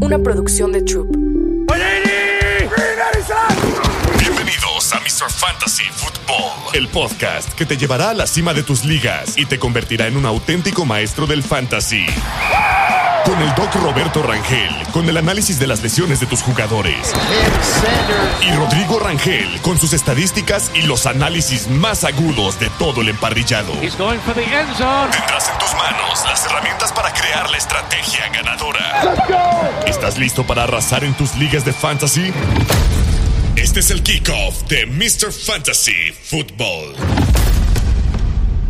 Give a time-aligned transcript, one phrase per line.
[0.00, 1.08] Una producción de Troop.
[4.18, 5.30] Bienvenidos a Mr.
[5.30, 9.58] Fantasy Football, el podcast que te llevará a la cima de tus ligas y te
[9.58, 12.06] convertirá en un auténtico maestro del fantasy.
[13.28, 17.12] Con el doc Roberto Rangel, con el análisis de las lesiones de tus jugadores.
[18.40, 23.74] Y Rodrigo Rangel, con sus estadísticas y los análisis más agudos de todo el emparrillado.
[23.74, 29.82] Tendrás en tus manos las herramientas para crear la estrategia ganadora.
[29.86, 32.32] ¿Estás listo para arrasar en tus ligas de fantasy?
[33.56, 35.32] Este es el kickoff de Mr.
[35.32, 36.96] Fantasy Football.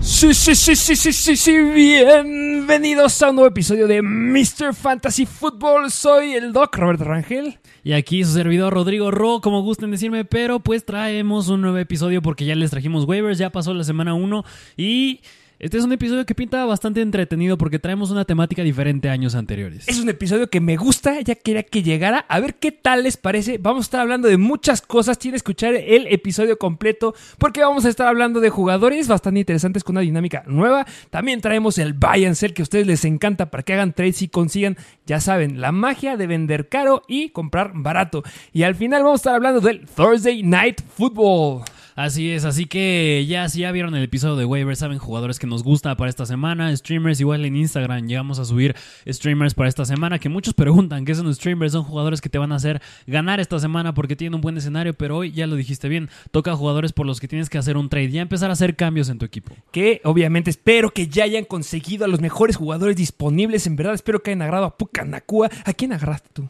[0.00, 4.74] Sí, sí, sí, sí, sí, sí, sí, bienvenidos a un nuevo episodio de Mr.
[4.74, 5.90] Fantasy Football.
[5.90, 7.58] Soy el Doc Roberto Rangel.
[7.84, 12.22] Y aquí su servidor Rodrigo Ro, como gusten decirme, pero pues traemos un nuevo episodio
[12.22, 14.44] porque ya les trajimos waivers, ya pasó la semana 1
[14.76, 15.20] y
[15.60, 19.34] este es un episodio que pinta bastante entretenido porque traemos una temática diferente a años
[19.34, 19.88] anteriores.
[19.88, 22.24] Es un episodio que me gusta, ya quería que llegara.
[22.28, 23.58] A ver qué tal les parece.
[23.58, 25.18] Vamos a estar hablando de muchas cosas.
[25.18, 29.82] Tienen que escuchar el episodio completo porque vamos a estar hablando de jugadores bastante interesantes
[29.82, 30.86] con una dinámica nueva.
[31.10, 34.22] También traemos el buy and sell que a ustedes les encanta para que hagan trades
[34.22, 38.22] y consigan, ya saben, la magia de vender caro y comprar barato.
[38.52, 41.64] Y al final vamos a estar hablando del Thursday Night Football.
[41.98, 45.48] Así es, así que ya si ya vieron el episodio de waivers, saben jugadores que
[45.48, 49.84] nos gusta para esta semana, streamers igual en Instagram llegamos a subir streamers para esta
[49.84, 53.40] semana, que muchos preguntan qué son streamers, son jugadores que te van a hacer ganar
[53.40, 56.92] esta semana porque tienen un buen escenario, pero hoy ya lo dijiste bien, toca jugadores
[56.92, 59.26] por los que tienes que hacer un trade, ya empezar a hacer cambios en tu
[59.26, 59.56] equipo.
[59.72, 64.22] Que obviamente espero que ya hayan conseguido a los mejores jugadores disponibles, en verdad espero
[64.22, 65.50] que hayan agarrado a Pucanacua.
[65.64, 66.48] ¿A quién agarraste tú?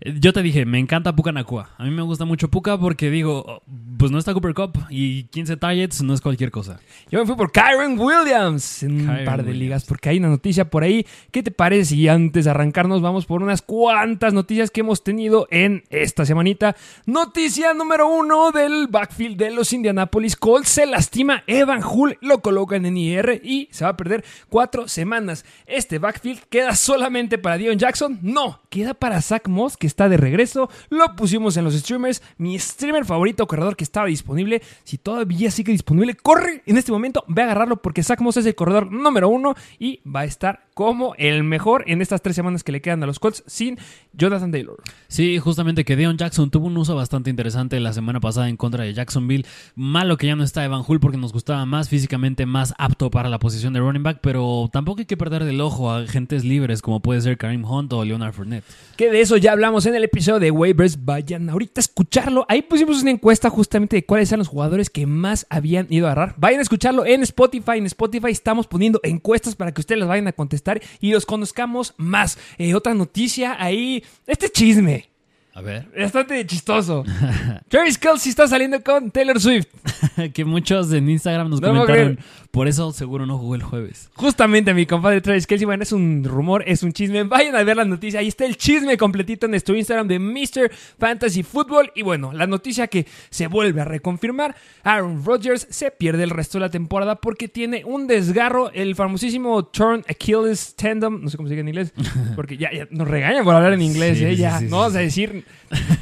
[0.00, 1.70] Yo te dije, me encanta Puka Nakua.
[1.78, 3.62] A mí me gusta mucho Puka porque digo,
[3.98, 6.80] pues no está Cooper Cup y 15 targets no es cualquier cosa.
[7.10, 9.58] Yo me fui por Kyron Williams en un par de Williams.
[9.58, 11.06] ligas porque hay una noticia por ahí.
[11.30, 15.48] ¿Qué te parece si antes de arrancarnos vamos por unas cuantas noticias que hemos tenido
[15.50, 16.76] en esta semanita?
[17.06, 20.68] Noticia número uno del backfield de los Indianapolis Colts.
[20.68, 25.44] Se lastima Evan Hull, lo colocan en IR y se va a perder cuatro semanas.
[25.66, 28.18] Este backfield queda solamente para Dion Jackson.
[28.22, 30.68] No, queda para Zach Moss que está de regreso.
[30.90, 32.22] Lo pusimos en los streamers.
[32.36, 34.60] Mi streamer favorito, corredor que estaba disponible.
[34.84, 37.24] Si todavía sigue disponible, corre en este momento.
[37.26, 40.65] Ve a agarrarlo porque Zach Moss es el corredor número uno y va a estar
[40.76, 43.78] como el mejor en estas tres semanas que le quedan a los Colts sin
[44.12, 44.76] Jonathan Taylor.
[45.08, 48.84] Sí, justamente que Deon Jackson tuvo un uso bastante interesante la semana pasada en contra
[48.84, 49.46] de Jacksonville.
[49.74, 53.30] Malo que ya no está Evan Hull porque nos gustaba más físicamente, más apto para
[53.30, 56.82] la posición de running back, pero tampoco hay que perder del ojo a agentes libres
[56.82, 58.64] como puede ser Karim Hunt o Leonard Fournette.
[58.98, 61.06] Que de eso ya hablamos en el episodio de Waivers.
[61.06, 62.44] Vayan ahorita a escucharlo.
[62.50, 66.12] Ahí pusimos una encuesta justamente de cuáles eran los jugadores que más habían ido a
[66.12, 66.34] agarrar.
[66.36, 67.78] Vayan a escucharlo en Spotify.
[67.78, 70.65] En Spotify estamos poniendo encuestas para que ustedes las vayan a contestar
[71.00, 72.38] y los conozcamos más.
[72.58, 74.04] Eh, otra noticia ahí.
[74.26, 75.08] Este chisme.
[75.56, 75.88] A ver.
[75.98, 77.02] Bastante chistoso.
[77.68, 79.68] Travis Kelsey está saliendo con Taylor Swift.
[80.34, 82.18] que muchos en Instagram nos No comentaron,
[82.50, 84.10] por eso seguro no jugó el jueves.
[84.16, 87.22] Justamente mi compadre Travis Kelsey, bueno, es un rumor, es un chisme.
[87.24, 88.20] Vayan a ver la noticia.
[88.20, 90.70] Ahí está el chisme completito en nuestro Instagram de Mr.
[90.98, 91.90] Fantasy Football.
[91.94, 96.58] Y bueno, la noticia que se vuelve a reconfirmar: Aaron Rodgers se pierde el resto
[96.58, 101.22] de la temporada porque tiene un desgarro, el famosísimo Torn Achilles Tendon.
[101.22, 101.94] No sé cómo se dice en inglés,
[102.36, 104.34] porque ya, ya nos regañan por hablar en inglés, Sí, ¿eh?
[104.34, 105.45] sí, Ya, sí, no vamos a decir,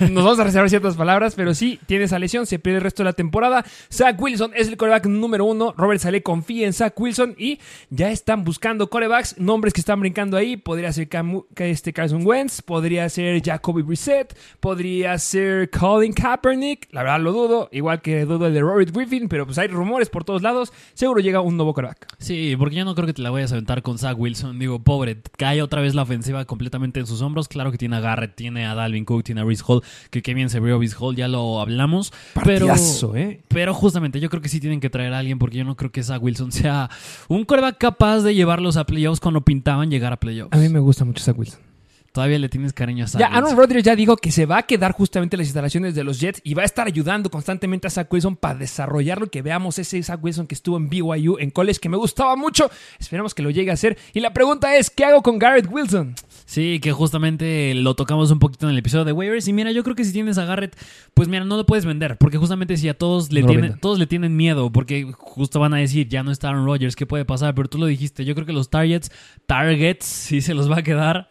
[0.01, 3.03] nos vamos a reservar ciertas palabras, pero sí, tiene esa lesión, se pierde el resto
[3.03, 3.65] de la temporada.
[3.93, 5.75] Zach Wilson es el coreback número uno.
[5.77, 7.59] Robert Saleh confía en Zach Wilson y
[7.91, 10.57] ya están buscando corebacks, nombres que están brincando ahí.
[10.57, 11.09] Podría ser
[11.57, 16.89] este Carson Wentz, podría ser Jacoby Brissett, podría ser Colin Kaepernick.
[16.93, 20.09] La verdad lo dudo, igual que dudo el de Robert Griffin, pero pues hay rumores
[20.11, 20.73] por todos lados.
[20.95, 22.07] Seguro llega un nuevo coreback.
[22.19, 24.59] Sí, porque yo no creo que te la vayas a aventar con Zach Wilson.
[24.59, 27.49] Digo, pobre, cae otra vez la ofensiva completamente en sus hombros.
[27.49, 30.35] Claro que tiene a Garrett, tiene a Dalvin Cook, tiene a Reese Hall, que qué
[30.35, 32.13] bien se vio Reese Hall, ya lo hablamos.
[32.45, 32.69] Pero,
[33.15, 33.41] ¿eh?
[33.49, 35.91] pero justamente yo creo que sí tienen que traer a alguien porque yo no creo
[35.91, 36.91] que Zach Wilson sea
[37.29, 40.53] un coreback capaz de llevarlos a playoffs cuando pintaban llegar a playoffs.
[40.53, 41.74] A mí me gusta mucho Zach Wilson.
[42.15, 43.45] Todavía le tienes cariño a Zach Ya Wilson.
[43.45, 46.21] Aaron Rodgers ya dijo que se va a quedar justamente en las instalaciones de los
[46.21, 49.81] Jets y va a estar ayudando constantemente a Zach Wilson para desarrollarlo y que veamos
[49.81, 52.71] ese Zach Wilson que estuvo en BYU en college que me gustaba mucho.
[53.01, 53.99] Esperemos que lo llegue a hacer.
[54.13, 56.15] Y la pregunta es, ¿qué hago con Garrett Wilson?
[56.47, 59.49] Sí, que justamente lo tocamos un poquito en el episodio de waivers.
[59.49, 60.77] Y mira, yo creo que si tienes a Garrett,
[61.15, 62.17] pues mira, no lo puedes vender.
[62.19, 65.75] Porque justamente si a todos le, No tienen, todos le tienen miedo, porque justo van
[65.75, 67.57] a decir, ya no está Aaron Rodgers, ¿qué puede pasar?
[67.57, 69.11] Pero tú lo dijiste, yo creo que los targets,
[69.47, 71.27] targets, sí se los va a quedar.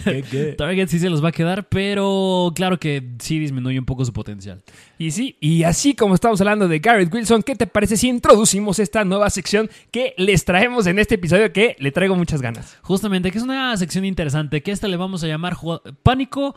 [0.56, 4.12] Targets sí se los va a quedar, pero claro que sí disminuye un poco su
[4.12, 4.62] potencial.
[4.98, 8.78] Y sí, y así como estamos hablando de Garrett Wilson, ¿qué te parece si introducimos
[8.78, 12.78] esta nueva sección que les traemos en este episodio que le traigo muchas ganas?
[12.82, 15.56] Justamente, que es una sección interesante, que esta le vamos a llamar
[16.02, 16.54] pánico,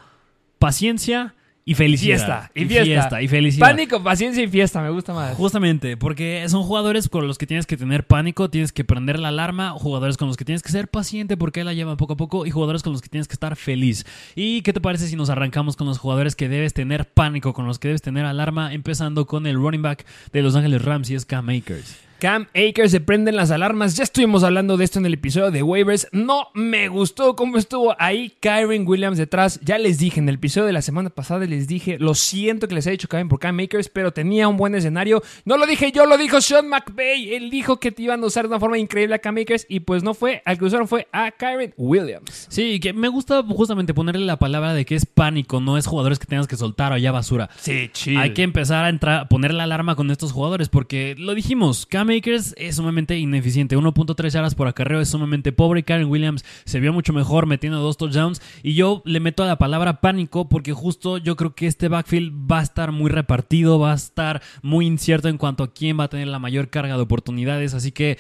[0.59, 1.35] paciencia
[1.67, 2.15] y felicidad.
[2.15, 3.21] Fiesta, y fiesta.
[3.21, 3.67] y felicidad.
[3.67, 5.35] Pánico, paciencia y fiesta, me gusta más.
[5.35, 9.27] Justamente, porque son jugadores con los que tienes que tener pánico, tienes que prender la
[9.27, 12.45] alarma, jugadores con los que tienes que ser paciente porque la lleva poco a poco
[12.45, 14.05] y jugadores con los que tienes que estar feliz.
[14.33, 17.67] ¿Y qué te parece si nos arrancamos con los jugadores que debes tener pánico, con
[17.67, 21.15] los que debes tener alarma, empezando con el running back de Los Ángeles Rams y
[21.15, 22.06] es Cam Akers?
[22.19, 23.95] Cam Akers se prenden las alarmas.
[23.95, 26.07] Ya estuvimos hablando de esto en el episodio de waivers.
[26.11, 29.59] No me gustó cómo estuvo ahí Kyron Williams detrás.
[29.63, 32.73] Ya les dije en el episodio de la semana pasada, les dije, lo siento que
[32.73, 35.21] les haya dicho Cam por Cam Akers, pero tenía un buen escenario.
[35.45, 37.35] No lo dije yo, lo dijo Sean McVay.
[37.35, 39.81] Él dijo que te iban a usar de una forma increíble a Cam Akers y
[39.81, 40.41] pues no fue.
[40.43, 42.47] Al que usaron fue a Kyron Williams.
[42.49, 46.17] Sí, que me gusta justamente ponerle la palabra de que es pánico, no es jugadores
[46.17, 47.51] que tengas que soltar o ya basura.
[47.59, 48.17] Sí, chill.
[48.17, 51.85] Hay que empezar a entrar, a poner la alarma con estos jugadores porque lo dijimos,
[51.85, 56.79] Cam Akers es sumamente ineficiente, 1.3 yardas por acarreo es sumamente pobre, Karen Williams se
[56.79, 58.41] vio mucho mejor metiendo dos touchdowns.
[58.63, 62.33] Y yo le meto a la palabra pánico porque justo yo creo que este backfield
[62.51, 66.05] va a estar muy repartido, va a estar muy incierto en cuanto a quién va
[66.05, 68.17] a tener la mayor carga de oportunidades, así que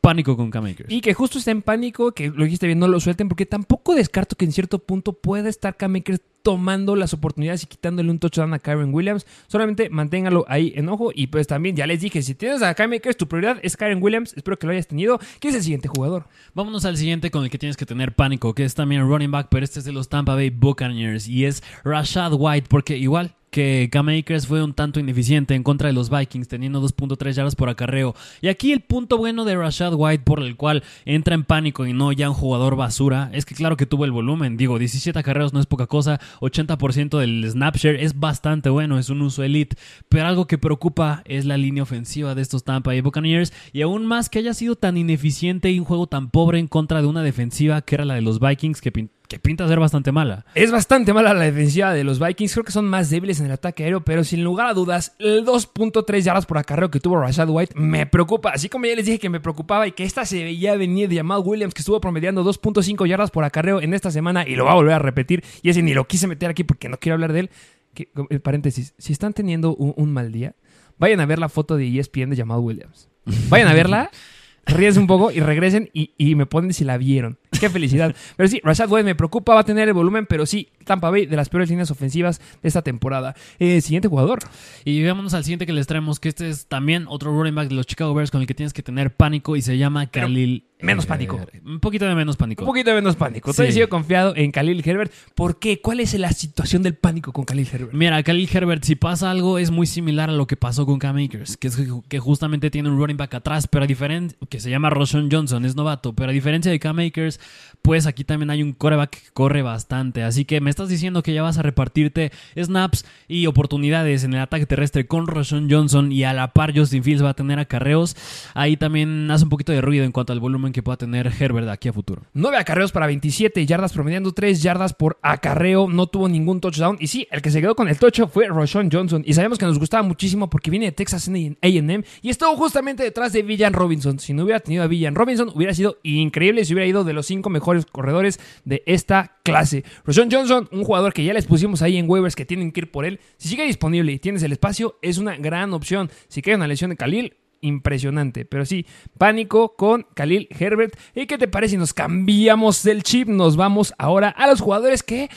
[0.00, 0.90] pánico con Cam Akers.
[0.90, 3.94] Y que justo está en pánico, que lo dijiste bien, no lo suelten, porque tampoco
[3.94, 8.18] descarto que en cierto punto pueda estar Cam Akers tomando las oportunidades y quitándole un
[8.18, 9.26] touchdown a Kyron Williams.
[9.46, 11.10] Solamente manténgalo ahí en ojo.
[11.14, 14.02] Y pues también, ya les dije, si tienes a Cam Akers, tu prioridad es Kyron
[14.02, 14.34] Williams.
[14.36, 15.18] Espero que lo hayas tenido.
[15.38, 16.26] ¿Quién es el siguiente jugador?
[16.54, 19.48] Vámonos al siguiente con el que tienes que tener pánico, que es también running back,
[19.50, 23.88] pero este es de los Tampa Bay Buccaneers y es Rashad White, porque igual que
[23.90, 27.68] Cam Akers fue un tanto ineficiente en contra de los Vikings, teniendo 2.3 yardas por
[27.68, 28.14] acarreo.
[28.40, 31.92] Y aquí el punto bueno de Rashad White, por el cual entra en pánico y
[31.92, 34.56] no ya un jugador basura, es que claro que tuvo el volumen.
[34.56, 39.22] Digo, 17 acarreos no es poca cosa, 80% del snapshare es bastante bueno, es un
[39.22, 39.76] uso elite.
[40.08, 44.06] Pero algo que preocupa es la línea ofensiva de estos Tampa Bay Buccaneers y aún
[44.06, 47.22] más que haya sido tan ineficiente y un juego tan pobre en contra de una
[47.22, 50.44] defensiva que era la de los Vikings que pin- que pinta ser bastante mala.
[50.56, 52.52] Es bastante mala la defensiva de los Vikings.
[52.52, 55.46] Creo que son más débiles en el ataque aéreo, pero sin lugar a dudas, el
[55.46, 58.50] 2.3 yardas por acarreo que tuvo Rashad White me preocupa.
[58.50, 61.18] Así como ya les dije que me preocupaba y que esta se veía venir de
[61.18, 64.72] Jamal Williams, que estuvo promediando 2.5 yardas por acarreo en esta semana y lo va
[64.72, 65.44] a volver a repetir.
[65.62, 67.50] Y ese ni lo quise meter aquí porque no quiero hablar de él.
[67.94, 70.56] Que, eh, paréntesis, si están teniendo un, un mal día,
[70.98, 73.08] vayan a ver la foto de ESPN de Jamal Williams.
[73.48, 74.10] Vayan a verla.
[74.66, 77.38] Ríense un poco y regresen y, y me ponen si la vieron.
[77.60, 78.14] Qué felicidad.
[78.36, 81.26] Pero sí, Rashad White me preocupa, va a tener el volumen, pero sí, Tampa Bay
[81.26, 83.34] de las peores líneas ofensivas de esta temporada.
[83.58, 84.40] Eh, siguiente jugador.
[84.84, 87.74] Y vámonos al siguiente que les traemos, que este es también otro running back de
[87.74, 90.64] los Chicago Bears con el que tienes que tener pánico y se llama Pero Khalil.
[90.80, 91.40] menos eh, pánico.
[91.64, 92.64] Un poquito de menos pánico.
[92.64, 93.52] Un poquito menos pánico.
[93.52, 93.56] Sí.
[93.56, 95.12] Todavía sigo confiado en Khalil Herbert.
[95.34, 95.80] ¿Por qué?
[95.80, 97.92] ¿Cuál es la situación del pánico con Khalil Herbert?
[97.92, 101.16] Mira, Khalil Herbert, si pasa algo, es muy similar a lo que pasó con Cam
[101.16, 101.78] Akers, que es
[102.08, 105.64] que justamente tiene un running back atrás, pero a diferencia, que se llama Roshan Johnson,
[105.64, 107.40] es novato, pero a diferencia de Cam Akers,
[107.82, 110.22] pues aquí también hay un coreback que corre bastante.
[110.22, 114.40] Así que me estás diciendo que ya vas a repartirte snaps y oportunidades en el
[114.40, 118.16] ataque terrestre con Roshan Johnson y a la par Justin Fields va a tener acarreos.
[118.54, 121.68] Ahí también hace un poquito de ruido en cuanto al volumen que pueda tener Herbert
[121.68, 122.22] aquí a futuro.
[122.34, 125.88] 9 acarreos para 27 yardas, promediando 3 yardas por acarreo.
[125.88, 126.96] No tuvo ningún touchdown.
[127.00, 129.22] Y sí, el que se quedó con el tocho fue Roshan Johnson.
[129.26, 133.32] Y sabemos que nos gustaba muchísimo porque viene de Texas AM y estuvo justamente detrás
[133.32, 134.18] de Villan Robinson.
[134.18, 137.26] Si no hubiera tenido a Villan Robinson, hubiera sido increíble si hubiera ido de los
[137.26, 139.84] 5 mejores corredores de esta clase.
[140.04, 142.90] Roshan Johnson, un jugador que ya les pusimos ahí en waivers que tienen que ir
[142.90, 143.20] por él.
[143.38, 146.10] Si sigue disponible y tienes el espacio, es una gran opción.
[146.28, 148.44] Si queda una lesión de Khalil, impresionante.
[148.44, 148.86] Pero sí,
[149.18, 150.98] pánico con Khalil Herbert.
[151.14, 153.28] ¿Y qué te parece si nos cambiamos del chip?
[153.28, 155.30] Nos vamos ahora a los jugadores que...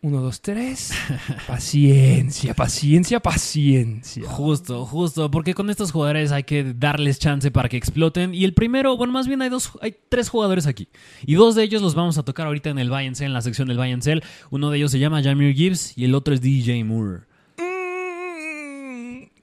[0.00, 0.92] Uno, dos, tres.
[1.48, 4.28] Paciencia, paciencia, paciencia.
[4.28, 8.32] Justo, justo, porque con estos jugadores hay que darles chance para que exploten.
[8.32, 10.88] Y el primero, bueno, más bien hay dos, hay tres jugadores aquí.
[11.26, 13.66] Y dos de ellos los vamos a tocar ahorita en el Sell, en la sección
[13.66, 14.22] del Sell.
[14.50, 17.27] Uno de ellos se llama Jameer Gibbs y el otro es DJ Moore.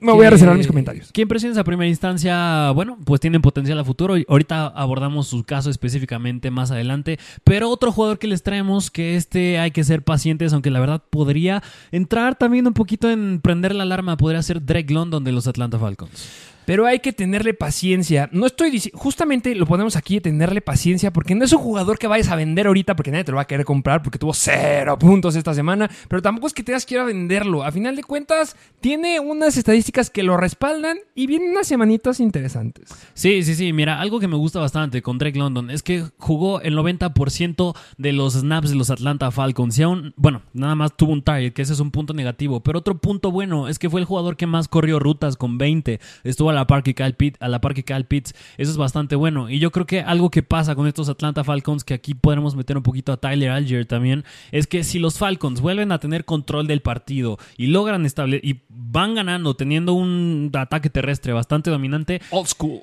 [0.06, 1.12] Me voy a reservar mis comentarios.
[1.12, 2.70] ¿Qué impresiones a primera instancia?
[2.72, 4.16] Bueno, pues tienen potencial a futuro.
[4.28, 7.18] Ahorita abordamos su caso específicamente más adelante.
[7.44, 11.04] Pero otro jugador que les traemos, que este hay que ser pacientes, aunque la verdad
[11.10, 15.48] podría entrar también un poquito en prender la alarma, podría ser Drake London de los
[15.48, 16.55] Atlanta Falcons.
[16.66, 18.30] Pero hay que tenerle paciencia.
[18.32, 22.08] No estoy diciendo, justamente lo ponemos aquí, tenerle paciencia, porque no es un jugador que
[22.08, 24.98] vayas a vender ahorita, porque nadie te lo va a querer comprar, porque tuvo cero
[25.00, 27.64] puntos esta semana, pero tampoco es que tengas que ir a venderlo.
[27.64, 32.90] A final de cuentas, tiene unas estadísticas que lo respaldan y vienen unas semanitas interesantes.
[33.14, 33.74] Sí, sí, sí.
[33.74, 38.14] Mira, algo que me gusta bastante con Drake London es que jugó el 90% de
[38.14, 39.78] los snaps de los Atlanta Falcons.
[39.78, 42.62] Y aún, bueno, nada más tuvo un target, que ese es un punto negativo.
[42.62, 46.00] Pero otro punto bueno es que fue el jugador que más corrió rutas con 20.
[46.24, 46.96] Estuvo a la par que
[47.40, 48.34] a la Pitts.
[48.58, 49.50] Eso es bastante bueno.
[49.50, 52.78] Y yo creo que algo que pasa con estos Atlanta Falcons, que aquí podemos meter
[52.78, 56.68] un poquito a Tyler Algier también, es que si los Falcons vuelven a tener control
[56.68, 62.22] del partido y logran establecer y van ganando teniendo un ataque terrestre bastante dominante.
[62.32, 62.82] Old school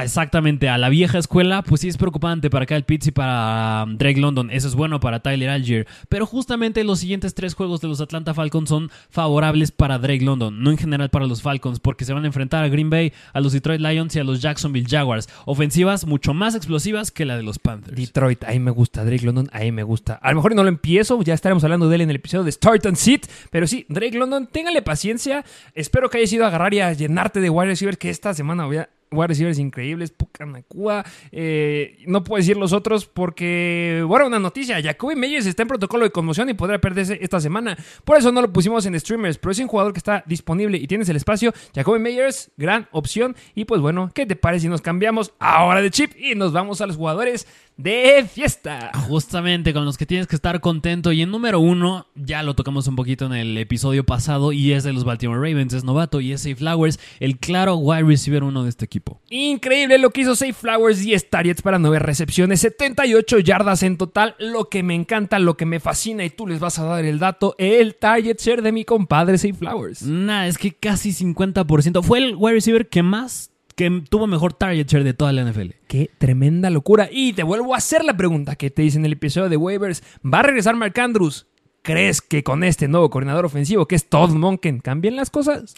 [0.00, 3.96] exactamente a la vieja escuela, pues sí es preocupante para Kyle Pitts y para um,
[3.96, 4.50] Drake London.
[4.50, 5.86] Eso es bueno para Tyler Algier.
[6.08, 10.62] Pero justamente los siguientes tres juegos de los Atlanta Falcons son favorables para Drake London,
[10.62, 13.40] no en general para los Falcons, porque se van a enfrentar a Green Bay, a
[13.40, 15.28] los Detroit Lions y a los Jacksonville Jaguars.
[15.46, 17.96] Ofensivas mucho más explosivas que la de los Panthers.
[17.96, 19.04] Detroit, ahí me gusta.
[19.04, 20.14] Drake London, ahí me gusta.
[20.14, 22.52] A lo mejor no lo empiezo, ya estaremos hablando de él en el episodio de
[22.52, 23.26] Start and Sit.
[23.50, 25.44] Pero sí, Drake London, téngale paciencia.
[25.74, 28.66] Espero que hayas ido a agarrar y a llenarte de wide receivers que esta semana
[28.66, 31.04] voy a wide receivers increíbles, Pucanacua.
[31.30, 34.82] Eh, no puedo decir los otros porque, bueno, una noticia.
[34.82, 37.76] Jacoby Meyers está en protocolo de conmoción y podrá perderse esta semana.
[38.04, 40.86] Por eso no lo pusimos en streamers, pero es un jugador que está disponible y
[40.86, 41.52] tienes el espacio.
[41.74, 43.36] Jacoby Meyers, gran opción.
[43.54, 46.80] Y pues bueno, ¿qué te parece si nos cambiamos ahora de chip y nos vamos
[46.80, 48.90] a los jugadores de fiesta.
[49.08, 51.12] Justamente con los que tienes que estar contento.
[51.12, 54.84] Y en número uno, ya lo tocamos un poquito en el episodio pasado, y es
[54.84, 58.64] de los Baltimore Ravens, es novato, y es Safe Flowers, el claro wide receiver uno
[58.64, 59.20] de este equipo.
[59.30, 64.34] Increíble lo que hizo Safe Flowers, 10 targets para 9 recepciones, 78 yardas en total.
[64.38, 67.18] Lo que me encanta, lo que me fascina, y tú les vas a dar el
[67.18, 70.02] dato, el target share de mi compadre Safe Flowers.
[70.02, 72.02] Nah, es que casi 50%.
[72.02, 75.70] Fue el wide receiver que más que tuvo mejor target share de toda la NFL.
[75.86, 77.08] Qué tremenda locura.
[77.10, 80.02] Y te vuelvo a hacer la pregunta que te hice en el episodio de waivers.
[80.24, 81.46] ¿Va a regresar Mark Andrews?
[81.82, 85.74] ¿Crees que con este nuevo coordinador ofensivo, que es Todd Monken, cambien las cosas?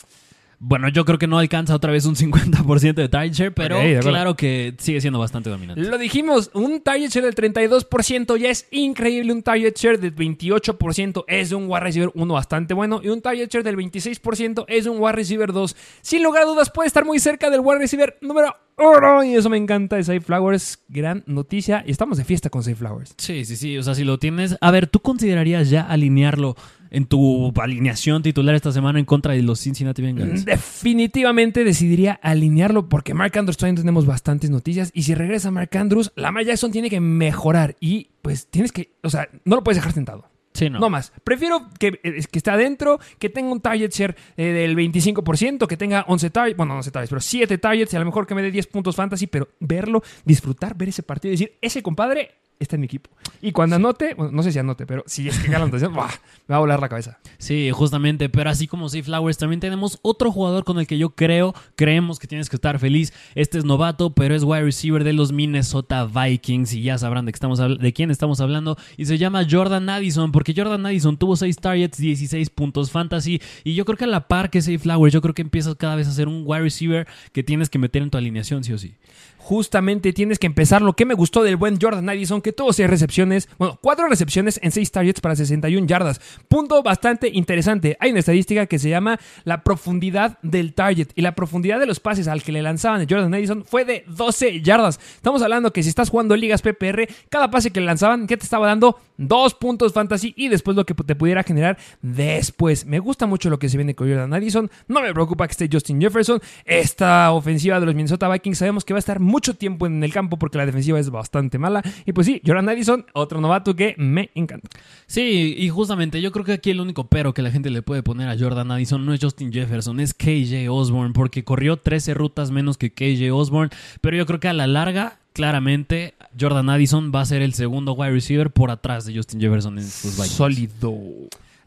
[0.58, 4.36] Bueno, yo creo que no alcanza otra vez un 50% de target share, pero claro
[4.36, 5.82] que sigue siendo bastante dominante.
[5.82, 11.24] Lo dijimos, un target share del 32% ya es increíble, un target share del 28%
[11.28, 14.98] es un wide receiver 1 bastante bueno y un target share del 26% es un
[14.98, 15.76] wide receiver 2.
[16.00, 19.22] Sin lugar a dudas puede estar muy cerca del wide receiver número oro.
[19.24, 20.78] Y eso me encanta de Safe Flowers.
[20.88, 21.84] Gran noticia.
[21.86, 23.14] Y estamos de fiesta con Safe Flowers.
[23.18, 23.78] Sí, sí, sí.
[23.78, 24.56] O sea, si lo tienes.
[24.60, 26.56] A ver, ¿tú considerarías ya alinearlo
[26.94, 30.44] en tu alineación titular esta semana en contra de los Cincinnati Bengals?
[30.44, 34.90] Definitivamente decidiría alinearlo porque Mark Andrews todavía tenemos bastantes noticias.
[34.94, 37.76] Y si regresa Mark Andrews, Lamar Jackson tiene que mejorar.
[37.80, 38.92] Y pues tienes que.
[39.02, 40.24] O sea, no lo puedes dejar sentado.
[40.54, 40.78] Sí, no.
[40.78, 40.88] no.
[40.88, 41.12] más.
[41.24, 45.76] Prefiero que, eh, que esté adentro, que tenga un target share eh, del 25%, que
[45.76, 48.42] tenga 11 targets, bueno, 11 targets, pero 7 targets y a lo mejor que me
[48.42, 52.76] dé 10 puntos fantasy, pero verlo, disfrutar, ver ese partido y decir, ese compadre está
[52.76, 53.10] en mi equipo.
[53.42, 55.92] Y cuando anote, bueno, no sé si anote, pero si es que gana la anotación,
[55.92, 56.08] me va
[56.48, 57.18] a volar la cabeza.
[57.38, 61.10] Sí, justamente, pero así como Safe Flowers, también tenemos otro jugador con el que yo
[61.10, 63.12] creo, creemos que tienes que estar feliz.
[63.34, 67.32] Este es novato, pero es wide receiver de los Minnesota Vikings y ya sabrán de,
[67.32, 68.76] que estamos, de quién estamos hablando.
[68.96, 73.40] Y se llama Jordan Addison, porque Jordan Addison tuvo 6 targets, 16 puntos fantasy.
[73.62, 75.96] Y yo creo que a la par que Safe Flowers, yo creo que empiezas cada
[75.96, 78.78] vez a ser un wide receiver que tienes que meter en tu alineación, sí o
[78.78, 78.94] sí
[79.38, 82.88] justamente tienes que empezar lo que me gustó del buen Jordan Addison, que tuvo 6
[82.88, 86.20] recepciones, bueno, 4 recepciones en 6 targets para 61 yardas.
[86.48, 87.96] Punto bastante interesante.
[88.00, 92.00] Hay una estadística que se llama la profundidad del target y la profundidad de los
[92.00, 94.98] pases al que le lanzaban a Jordan Addison fue de 12 yardas.
[95.16, 98.44] Estamos hablando que si estás jugando ligas PPR, cada pase que le lanzaban, ¿qué te
[98.44, 98.98] estaba dando?
[99.16, 102.84] Dos puntos fantasy y después lo que te pudiera generar después.
[102.84, 104.70] Me gusta mucho lo que se viene con Jordan Addison.
[104.88, 106.40] No me preocupa que esté Justin Jefferson.
[106.64, 110.12] Esta ofensiva de los Minnesota Vikings sabemos que va a estar mucho tiempo en el
[110.12, 111.82] campo porque la defensiva es bastante mala.
[112.04, 114.68] Y pues sí, Jordan Addison, otro novato que me encanta.
[115.06, 118.02] Sí, y justamente yo creo que aquí el único pero que la gente le puede
[118.02, 122.50] poner a Jordan Addison no es Justin Jefferson, es KJ Osborne, porque corrió 13 rutas
[122.50, 123.70] menos que KJ Osborne.
[124.00, 127.92] Pero yo creo que a la larga claramente Jordan Addison va a ser el segundo
[127.92, 130.30] wide receiver por atrás de Justin Jefferson en sus Vikings.
[130.30, 130.94] Sólido.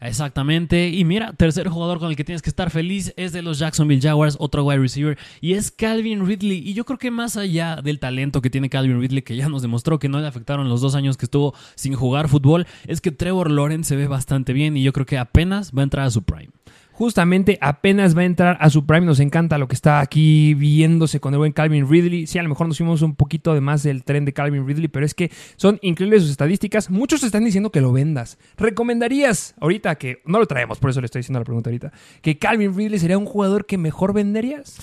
[0.00, 0.88] Exactamente.
[0.88, 4.00] Y mira, tercer jugador con el que tienes que estar feliz es de los Jacksonville
[4.00, 6.58] Jaguars, otro wide receiver, y es Calvin Ridley.
[6.58, 9.62] Y yo creo que más allá del talento que tiene Calvin Ridley, que ya nos
[9.62, 13.10] demostró que no le afectaron los dos años que estuvo sin jugar fútbol, es que
[13.10, 16.10] Trevor Lawrence se ve bastante bien y yo creo que apenas va a entrar a
[16.10, 16.50] su prime.
[16.98, 19.06] Justamente apenas va a entrar a su prime.
[19.06, 22.26] Nos encanta lo que está aquí viéndose con el buen Calvin Ridley.
[22.26, 24.88] Sí, a lo mejor nos fuimos un poquito de más del tren de Calvin Ridley,
[24.88, 26.90] pero es que son increíbles sus estadísticas.
[26.90, 28.36] Muchos están diciendo que lo vendas.
[28.56, 32.36] ¿Recomendarías ahorita que no lo traemos, por eso le estoy diciendo la pregunta ahorita, que
[32.36, 34.76] Calvin Ridley sería un jugador que mejor venderías?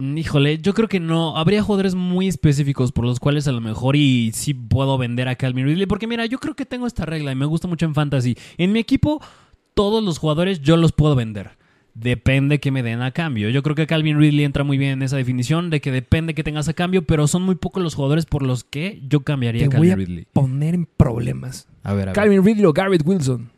[0.00, 1.36] Híjole, yo creo que no.
[1.36, 5.34] Habría jugadores muy específicos por los cuales a lo mejor y sí puedo vender a
[5.34, 5.86] Calvin Ridley.
[5.86, 8.38] Porque mira, yo creo que tengo esta regla y me gusta mucho en Fantasy.
[8.58, 9.20] En mi equipo,
[9.78, 11.50] todos los jugadores yo los puedo vender.
[11.94, 13.48] Depende que me den a cambio.
[13.48, 16.42] Yo creo que Calvin Ridley entra muy bien en esa definición de que depende que
[16.42, 19.68] tengas a cambio, pero son muy pocos los jugadores por los que yo cambiaría a
[19.68, 20.26] Te voy Calvin a Ridley.
[20.32, 21.68] poner en problemas.
[21.84, 22.14] A ver, a ver.
[22.16, 23.50] Calvin Ridley o Garrett Wilson.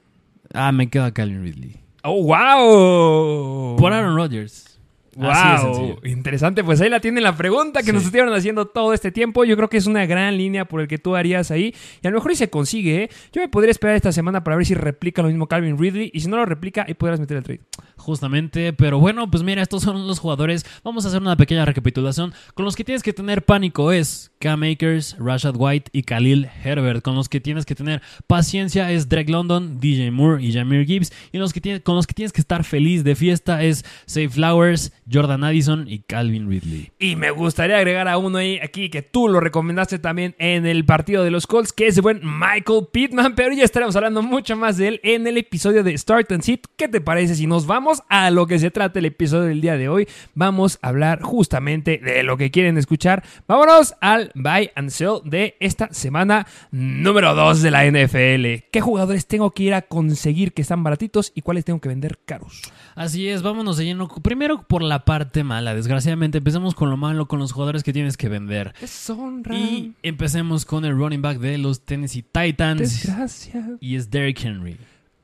[0.53, 1.77] Ah, me queda Calvin Ridley.
[2.05, 3.77] ¡Oh, wow!
[3.79, 4.70] Por Aaron Rodgers.
[5.17, 6.63] Wow, interesante.
[6.63, 7.93] Pues ahí la tienen la pregunta que Sí.
[7.93, 9.45] nos estuvieron haciendo todo este tiempo.
[9.45, 11.75] Yo creo que es una gran línea por el que tú harías ahí.
[12.03, 13.05] Y a lo mejor y se consigue.
[13.05, 13.11] ¿eh?
[13.33, 16.11] Yo me podría esperar esta semana para ver si replica lo mismo Calvin Ridley.
[16.15, 17.61] Y si no lo replica, ahí podrás meter el trade.
[17.97, 20.65] Justamente, pero bueno, pues mira, estos son los jugadores.
[20.83, 22.33] Vamos a hacer una pequeña recapitulación.
[22.55, 27.03] Con los que tienes que tener pánico es Cam Akers, Rashad White y Khalil Herbert.
[27.03, 31.13] Con los que tienes que tener paciencia es Drake London, DJ Moore y Jameer Gibbs.
[31.33, 34.93] Y los que con los que tienes que estar feliz de fiesta es Safe Flowers,
[35.13, 36.91] Jordan Addison y Calvin Ridley.
[36.99, 40.85] Y me gustaría agregar a uno ahí aquí que tú lo recomendaste también en el
[40.85, 43.35] partido de los Colts, que es el buen Michael Pittman.
[43.35, 46.67] Pero ya estaremos hablando mucho más de él en el episodio de Start and Sit.
[46.77, 49.77] ¿Qué te parece si nos vamos a lo que se trata el episodio del día
[49.77, 50.09] de hoy?
[50.35, 53.23] Vamos a hablar justamente de lo que quieren escuchar.
[53.47, 58.69] Vámonos al buy and sell de esta semana número 2 de la NFL.
[58.71, 62.19] ¿Qué jugadores tengo que ir a conseguir que están baratitos y cuáles tengo que vender
[62.25, 62.63] caros?
[62.95, 64.09] Así es, vámonos de lleno.
[64.09, 66.39] Primero por la parte mala, desgraciadamente.
[66.39, 68.75] Empecemos con lo malo, con los jugadores que tienes que vender.
[68.81, 69.57] Deshonra.
[69.57, 72.81] Y empecemos con el running back de los Tennessee Titans.
[72.81, 73.77] Desgracia.
[73.81, 74.77] Y es Derrick Henry.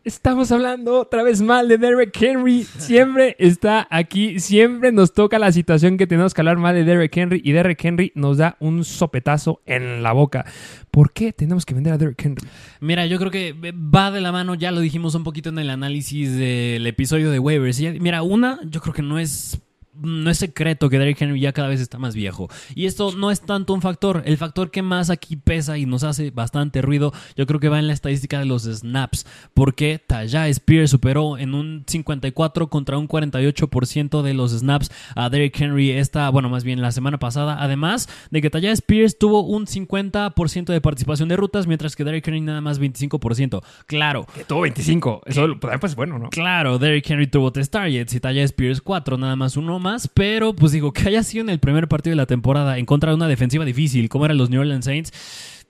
[0.07, 2.63] Estamos hablando otra vez mal de Derrick Henry.
[2.63, 7.17] Siempre está aquí, siempre nos toca la situación que tenemos que hablar mal de Derrick
[7.17, 10.47] Henry y Derrick Henry nos da un sopetazo en la boca.
[10.93, 12.47] ¿Por qué tenemos que vender a Derrick Henry?
[12.79, 15.71] Mira, yo creo que va de la mano, ya lo dijimos un poquito en el
[15.71, 17.81] análisis del episodio de waivers.
[17.99, 19.61] Mira, una, yo creo que no es
[20.01, 22.49] no es secreto que Derrick Henry ya cada vez está más viejo.
[22.75, 24.23] Y esto no es tanto un factor.
[24.25, 27.79] El factor que más aquí pesa y nos hace bastante ruido, yo creo que va
[27.79, 29.27] en la estadística de los snaps.
[29.55, 35.61] Porque Tajay Spears superó en un 54 contra un 48% de los snaps a Derrick
[35.61, 37.63] Henry esta, bueno, más bien la semana pasada.
[37.63, 42.27] Además de que Tajay Spears tuvo un 50% de participación de rutas, mientras que Derrick
[42.27, 43.63] Henry nada más 25%.
[43.87, 45.23] Claro, Que tuvo 25.
[45.27, 46.31] Eso pues, pues bueno, ¿no?
[46.31, 49.79] Claro, Derrick Henry tuvo tres targets y Taya Spears cuatro, nada más uno
[50.15, 53.11] pero pues digo que haya sido en el primer partido de la temporada en contra
[53.11, 55.13] de una defensiva difícil como eran los New Orleans Saints,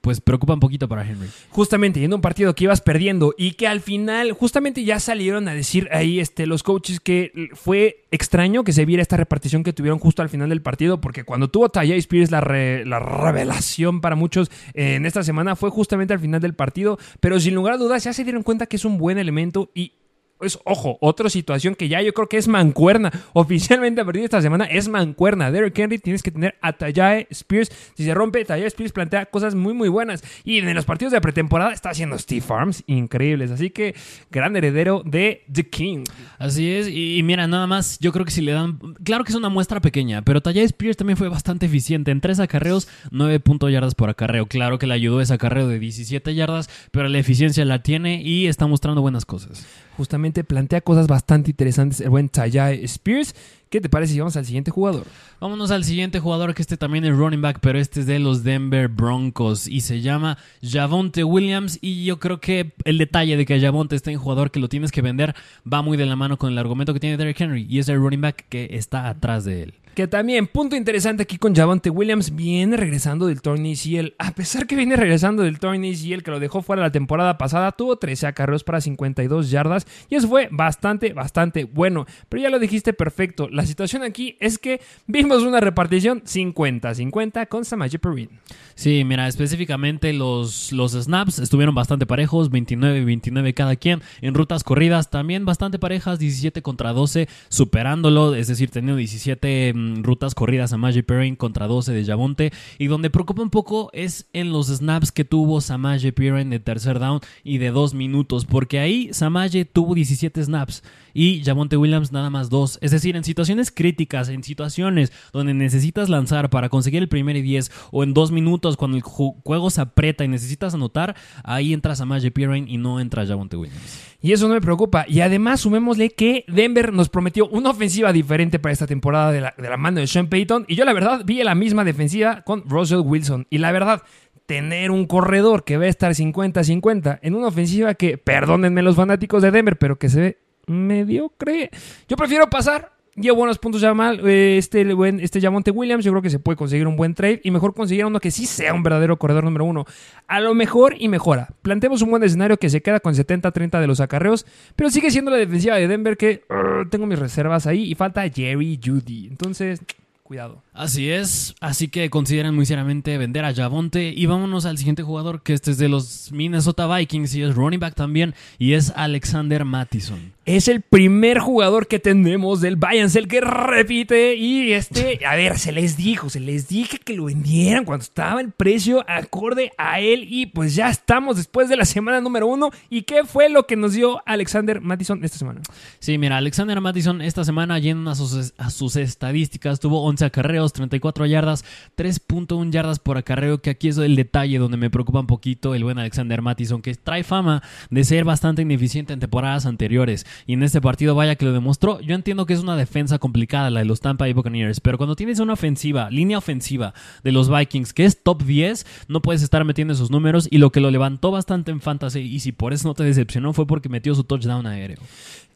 [0.03, 1.27] pues preocupa un poquito para Henry.
[1.51, 5.55] Justamente a un partido que ibas perdiendo y que al final justamente ya salieron a
[5.55, 9.99] decir ahí este, los coaches que fue extraño que se viera esta repartición que tuvieron
[9.99, 14.15] justo al final del partido porque cuando tuvo Tajay Spears la, re- la revelación para
[14.15, 18.05] muchos en esta semana fue justamente al final del partido, pero sin lugar a dudas
[18.05, 19.93] ya se dieron cuenta que es un buen elemento y
[20.39, 23.13] pues, ojo, otra situación que ya yo creo que es mancuerna.
[23.33, 25.51] Oficialmente a partir de esta semana es mancuerna.
[25.51, 27.71] Derrick Henry tienes que tener a Tajae Spears.
[27.95, 30.23] Si se rompe, Tajae Spears plantea cosas muy, muy buenas.
[30.45, 33.51] Y en los partidos de pretemporada está haciendo Steve Arms increíbles.
[33.51, 33.95] Así que
[34.31, 36.05] gran heredero de The King.
[36.39, 39.37] Así es, y, mira, nada más, yo creo que si le dan, claro que es
[39.37, 42.11] una muestra pequeña, pero Taya Spears también fue bastante eficiente.
[42.11, 44.47] En tres acarreos, 9 punto yardas por acarreo.
[44.47, 48.47] Claro que le ayudó ese acarreo de 17 yardas, pero la eficiencia la tiene y
[48.47, 49.67] está mostrando buenas cosas.
[49.97, 53.35] Justamente plantea cosas bastante interesantes el buen Tajae Spears.
[53.69, 55.07] ¿Qué te parece si vamos al siguiente jugador?
[55.41, 58.45] Vámonos al siguiente jugador, que este también es running back, pero este es de los
[58.45, 61.81] Denver Broncos y se llama Javonte Williams.
[61.81, 64.93] Y yo creo que el detalle de que Javonte esté en jugador que lo tienes
[64.93, 65.35] que vender
[65.71, 67.97] va muy de la mano con el argumento que tiene Derrick Henry y es el
[67.97, 69.75] running back que está atrás de él.
[69.97, 74.13] Que también, punto interesante aquí con Javante Williams, viene regresando del torneo ACL.
[74.19, 77.73] A pesar que viene regresando del torneo ACL, que lo dejó fuera la temporada pasada,
[77.73, 82.05] tuvo 13 acarreos para 52 yardas y eso fue bastante, bastante bueno.
[82.29, 87.65] Pero ya lo dijiste perfecto, la situación aquí es que vimos una repartición 50-50 con
[87.65, 88.29] Samaje Perrin.
[88.75, 94.03] Sí, mira, específicamente los, los snaps estuvieron bastante parejos, 29-29 cada quien.
[94.21, 100.03] En rutas corridas también bastante parejas, 17 contra 12, superándolo, es decir, teniendo 17 mm,
[100.03, 102.53] rutas corridas Samaje Perrin contra 12 de Javonte.
[102.79, 106.99] Y donde preocupa un poco es en los snaps que tuvo Samaje Perrin de tercer
[106.99, 110.83] down y de dos minutos, porque ahí Samaje tuvo 17 snaps
[111.19, 112.79] y Javonte Williams nada más dos.
[112.83, 117.43] Es decir, en situaciones críticas, en situaciones donde necesitas lanzar para conseguir el primer y
[117.43, 121.73] 10 o en dos minutos cuando el ju- juego se aprieta y necesitas anotar, ahí
[121.73, 124.03] entra Samaje Perrin y no entra Javonte Williams.
[124.21, 125.07] Y eso no me preocupa.
[125.09, 129.55] Y además sumémosle que Denver nos prometió una ofensiva diferente para esta temporada de la,
[129.57, 130.67] de la mano de Sean Payton.
[130.69, 133.47] Y yo la verdad vi la misma defensiva con Russell Wilson.
[133.49, 134.03] Y la verdad,
[134.47, 139.43] tener un corredor que va a estar 50-50 en una ofensiva que, perdónenme los fanáticos
[139.43, 141.71] de Denver, pero que se ve mediocre.
[142.09, 142.93] Yo prefiero pasar.
[143.19, 144.21] Llevo buenos puntos ya mal.
[144.29, 144.87] eh, Este,
[145.23, 148.05] este Jamonte Williams, yo creo que se puede conseguir un buen trade y mejor conseguir
[148.05, 149.87] uno que sí sea un verdadero corredor número uno.
[150.27, 151.49] A lo mejor y mejora.
[151.63, 154.45] Planteemos un buen escenario que se queda con 70-30 de los acarreos,
[154.77, 158.29] pero sigue siendo la defensiva de Denver que uh, tengo mis reservas ahí y falta
[158.29, 159.29] Jerry Judy.
[159.29, 159.81] Entonces,
[160.23, 160.63] cuidado.
[160.75, 165.43] Así es, así que consideren muy seriamente vender a Javonte y vámonos al siguiente jugador
[165.43, 169.65] que este es de los Minnesota Vikings y es running back también y es Alexander
[169.65, 170.36] Mattison.
[170.47, 174.37] Es el primer jugador que tenemos del Bayern, el que repite.
[174.37, 178.41] Y este, a ver, se les dijo, se les dije que lo vendieran cuando estaba
[178.41, 180.25] el precio acorde a él.
[180.31, 182.71] Y pues ya estamos después de la semana número uno.
[182.89, 185.63] ¿Y qué fue lo que nos dio Alexander Mattison esta semana?
[185.99, 190.73] Sí, mira, Alexander Mattison esta semana yendo a sus, a sus estadísticas tuvo 11 acarreos,
[190.73, 191.65] 34 yardas,
[191.97, 195.83] 3.1 yardas por acarreo, que aquí es el detalle donde me preocupa un poquito el
[195.83, 200.25] buen Alexander Mattison, que trae fama de ser bastante ineficiente en temporadas anteriores.
[200.47, 202.01] Y en este partido, vaya que lo demostró.
[202.01, 205.17] Yo entiendo que es una defensa complicada la de los Tampa Bay Buccaneers, pero cuando
[205.17, 209.65] tienes una ofensiva, línea ofensiva de los Vikings, que es top 10, no puedes estar
[209.65, 210.49] metiendo esos números.
[210.51, 213.53] Y lo que lo levantó bastante en fantasy, y si por eso no te decepcionó,
[213.53, 214.99] fue porque metió su touchdown aéreo.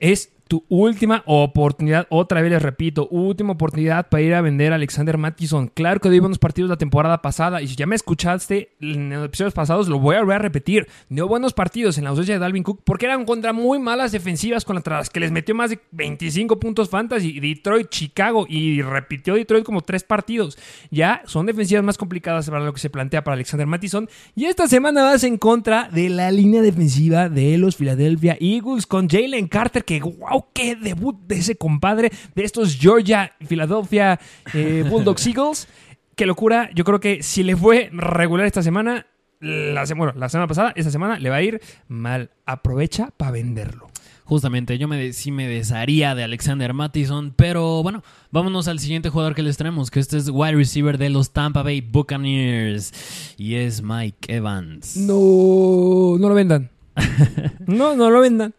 [0.00, 4.74] Es tu última oportunidad, otra vez les repito, última oportunidad para ir a vender a
[4.74, 5.68] Alexander Mattison.
[5.68, 9.26] Claro que dio buenos partidos la temporada pasada y si ya me escuchaste en los
[9.26, 10.88] episodios pasados, lo voy a volver a repetir.
[11.08, 14.64] Dio buenos partidos en la ausencia de Dalvin Cook porque eran contra muy malas defensivas
[14.64, 17.38] contra las que les metió más de 25 puntos fantasy.
[17.38, 20.58] Detroit, Chicago y repitió Detroit como tres partidos.
[20.90, 24.08] Ya son defensivas más complicadas para lo que se plantea para Alexander Mattison.
[24.34, 29.08] Y esta semana vas en contra de la línea defensiva de los Philadelphia Eagles con
[29.08, 34.20] Jalen Carter que wow qué debut de ese compadre de estos Georgia, Philadelphia
[34.54, 35.66] eh, Bulldogs Eagles.
[36.14, 36.70] Qué locura.
[36.74, 39.06] Yo creo que si le fue regular esta semana,
[39.40, 42.30] la, bueno, la semana pasada, esta semana le va a ir mal.
[42.46, 43.88] Aprovecha para venderlo.
[44.24, 49.34] Justamente, yo me sí me desharía de Alexander Mattison, pero bueno, vámonos al siguiente jugador
[49.34, 53.82] que les traemos, que este es wide receiver de los Tampa Bay Buccaneers y es
[53.82, 54.96] Mike Evans.
[54.96, 56.70] No, no lo vendan.
[57.66, 58.54] No, no lo vendan.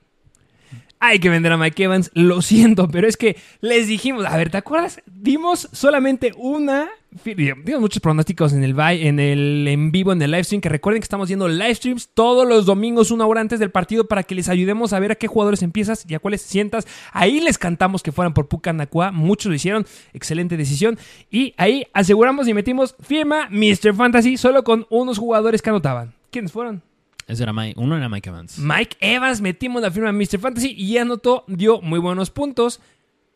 [1.03, 4.51] Hay que vender a Mike Evans, lo siento, pero es que les dijimos, a ver,
[4.51, 5.01] ¿te acuerdas?
[5.07, 6.89] Dimos solamente una,
[7.25, 11.01] dimos muchos pronósticos en el en el en vivo, en el live stream, que recuerden
[11.01, 14.35] que estamos haciendo live streams todos los domingos, una hora antes del partido, para que
[14.35, 16.85] les ayudemos a ver a qué jugadores empiezas y a cuáles sientas.
[17.13, 20.99] Ahí les cantamos que fueran por Pucanacua, muchos lo hicieron, excelente decisión.
[21.31, 23.95] Y ahí aseguramos y metimos firma Mr.
[23.95, 26.13] Fantasy solo con unos jugadores que anotaban.
[26.29, 26.83] ¿Quiénes fueron?
[27.27, 28.57] Ese era Mike, uno era Mike Evans.
[28.57, 30.39] Mike Evans, metimos la firma de Mr.
[30.39, 32.81] Fantasy y anotó, dio muy buenos puntos.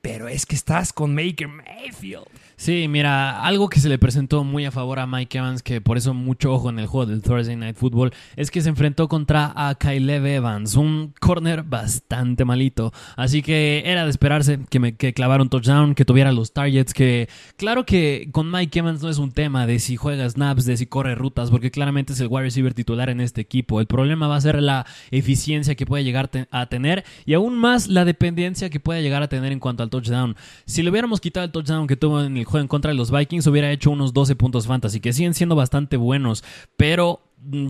[0.01, 2.27] Pero es que estás con Maker Mayfield.
[2.57, 5.97] Sí, mira, algo que se le presentó muy a favor a Mike Evans, que por
[5.97, 9.51] eso mucho ojo en el juego del Thursday Night Football, es que se enfrentó contra
[9.55, 12.93] a Kyle Evans, un corner bastante malito.
[13.17, 16.93] Así que era de esperarse que, me, que clavara un touchdown, que tuviera los targets,
[16.93, 20.77] que claro que con Mike Evans no es un tema de si juega snaps, de
[20.77, 23.81] si corre rutas, porque claramente es el wide receiver titular en este equipo.
[23.81, 27.89] El problema va a ser la eficiencia que puede llegar a tener y aún más
[27.89, 30.37] la dependencia que puede llegar a tener en cuanto al touchdown.
[30.65, 33.71] Si le hubiéramos quitado el touchdown que tuvo en en contra de los Vikings, hubiera
[33.71, 36.43] hecho unos 12 puntos fantasy, que siguen siendo bastante buenos,
[36.77, 37.21] pero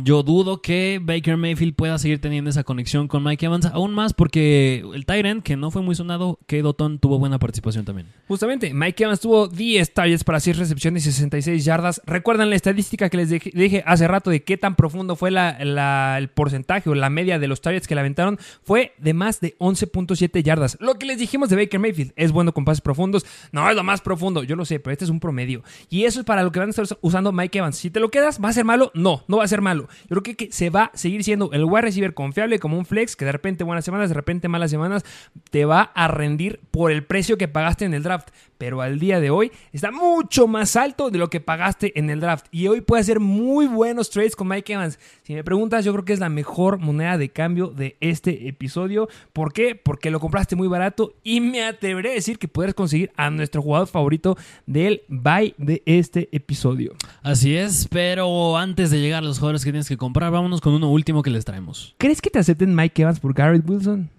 [0.03, 4.13] yo dudo que Baker Mayfield pueda seguir teniendo esa conexión con Mike Evans, aún más
[4.13, 8.07] porque el Tyrant, que no fue muy sonado, que Dotton tuvo buena participación también.
[8.27, 12.01] Justamente, Mike Evans tuvo 10 targets para 6 recepciones y 66 yardas.
[12.05, 16.17] ¿Recuerdan la estadística que les dije, hace rato de qué tan profundo fue la- la-
[16.17, 18.39] el porcentaje o la media de los targets que le aventaron?
[18.63, 20.77] Fue de más de 11.7 yardas.
[20.79, 23.25] Lo que les dijimos de Baker Mayfield es bueno con pases profundos.
[23.51, 25.63] No es lo más profundo, yo lo sé, pero este es un promedio.
[25.89, 27.75] Y eso es para lo que van a estar usando Mike Evans.
[27.77, 28.91] Si te lo quedas, ¿va a ser malo?
[28.93, 29.64] No, no va a ser malo.
[29.73, 32.85] Yo creo que, que se va a seguir siendo el wide receiver confiable como un
[32.85, 35.03] flex que de repente buenas semanas, de repente malas semanas,
[35.49, 38.29] te va a rendir por el precio que pagaste en el draft.
[38.57, 42.19] Pero al día de hoy está mucho más alto de lo que pagaste en el
[42.19, 42.47] draft.
[42.51, 44.99] Y hoy puede hacer muy buenos trades con Mike Evans.
[45.23, 49.09] Si me preguntas, yo creo que es la mejor moneda de cambio de este episodio.
[49.33, 49.75] ¿Por qué?
[49.75, 53.61] Porque lo compraste muy barato y me atreveré a decir que puedes conseguir a nuestro
[53.61, 56.95] jugador favorito del buy de este episodio.
[57.23, 60.73] Así es, pero antes de llegar a los jugadores que tienes que comprar, vámonos con
[60.73, 61.95] uno último que les traemos.
[61.97, 64.09] ¿Crees que te acepten Mike Evans por Garrett Wilson?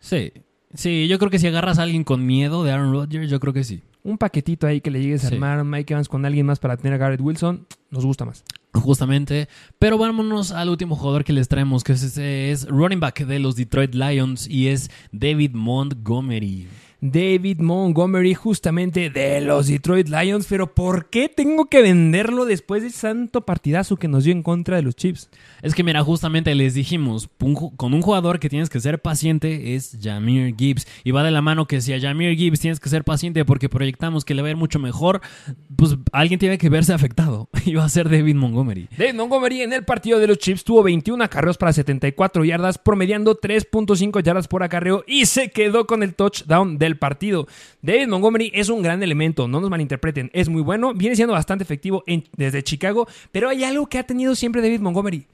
[0.00, 0.32] Sí,
[0.74, 3.52] sí, yo creo que si agarras a alguien con miedo de Aaron Rodgers, yo creo
[3.52, 3.82] que sí.
[4.04, 6.94] un paquetito ahí que le llegues a armar Mike Evans con alguien más para tener
[6.94, 8.44] a Garrett Wilson, nos gusta más.
[8.72, 9.48] Justamente.
[9.78, 13.38] Pero vámonos al último jugador que les traemos, que es, ese es running back de
[13.38, 16.66] los Detroit Lions y es David Montgomery.
[17.04, 22.88] David Montgomery, justamente de los Detroit Lions, pero ¿por qué tengo que venderlo después de
[22.88, 25.28] ese santo partidazo que nos dio en contra de los Chiefs?
[25.62, 27.28] Es que mira, justamente les dijimos,
[27.76, 30.86] con un jugador que tienes que ser paciente es Jamir Gibbs.
[31.02, 33.68] Y va de la mano que si a Jamir Gibbs tienes que ser paciente porque
[33.68, 35.22] proyectamos que le va a ir mucho mejor,
[35.74, 37.48] pues alguien tiene que verse afectado.
[37.64, 38.88] Y va a ser David Montgomery.
[38.98, 43.40] David Montgomery en el partido de los Chiefs tuvo 21 acarreos para 74 yardas, promediando
[43.40, 47.46] 3.5 yardas por acarreo y se quedó con el touchdown del partido.
[47.80, 51.64] David Montgomery es un gran elemento, no nos malinterpreten, es muy bueno, viene siendo bastante
[51.64, 52.04] efectivo
[52.36, 55.26] desde Chicago, pero hay algo que ha tenido siempre David Montgomery,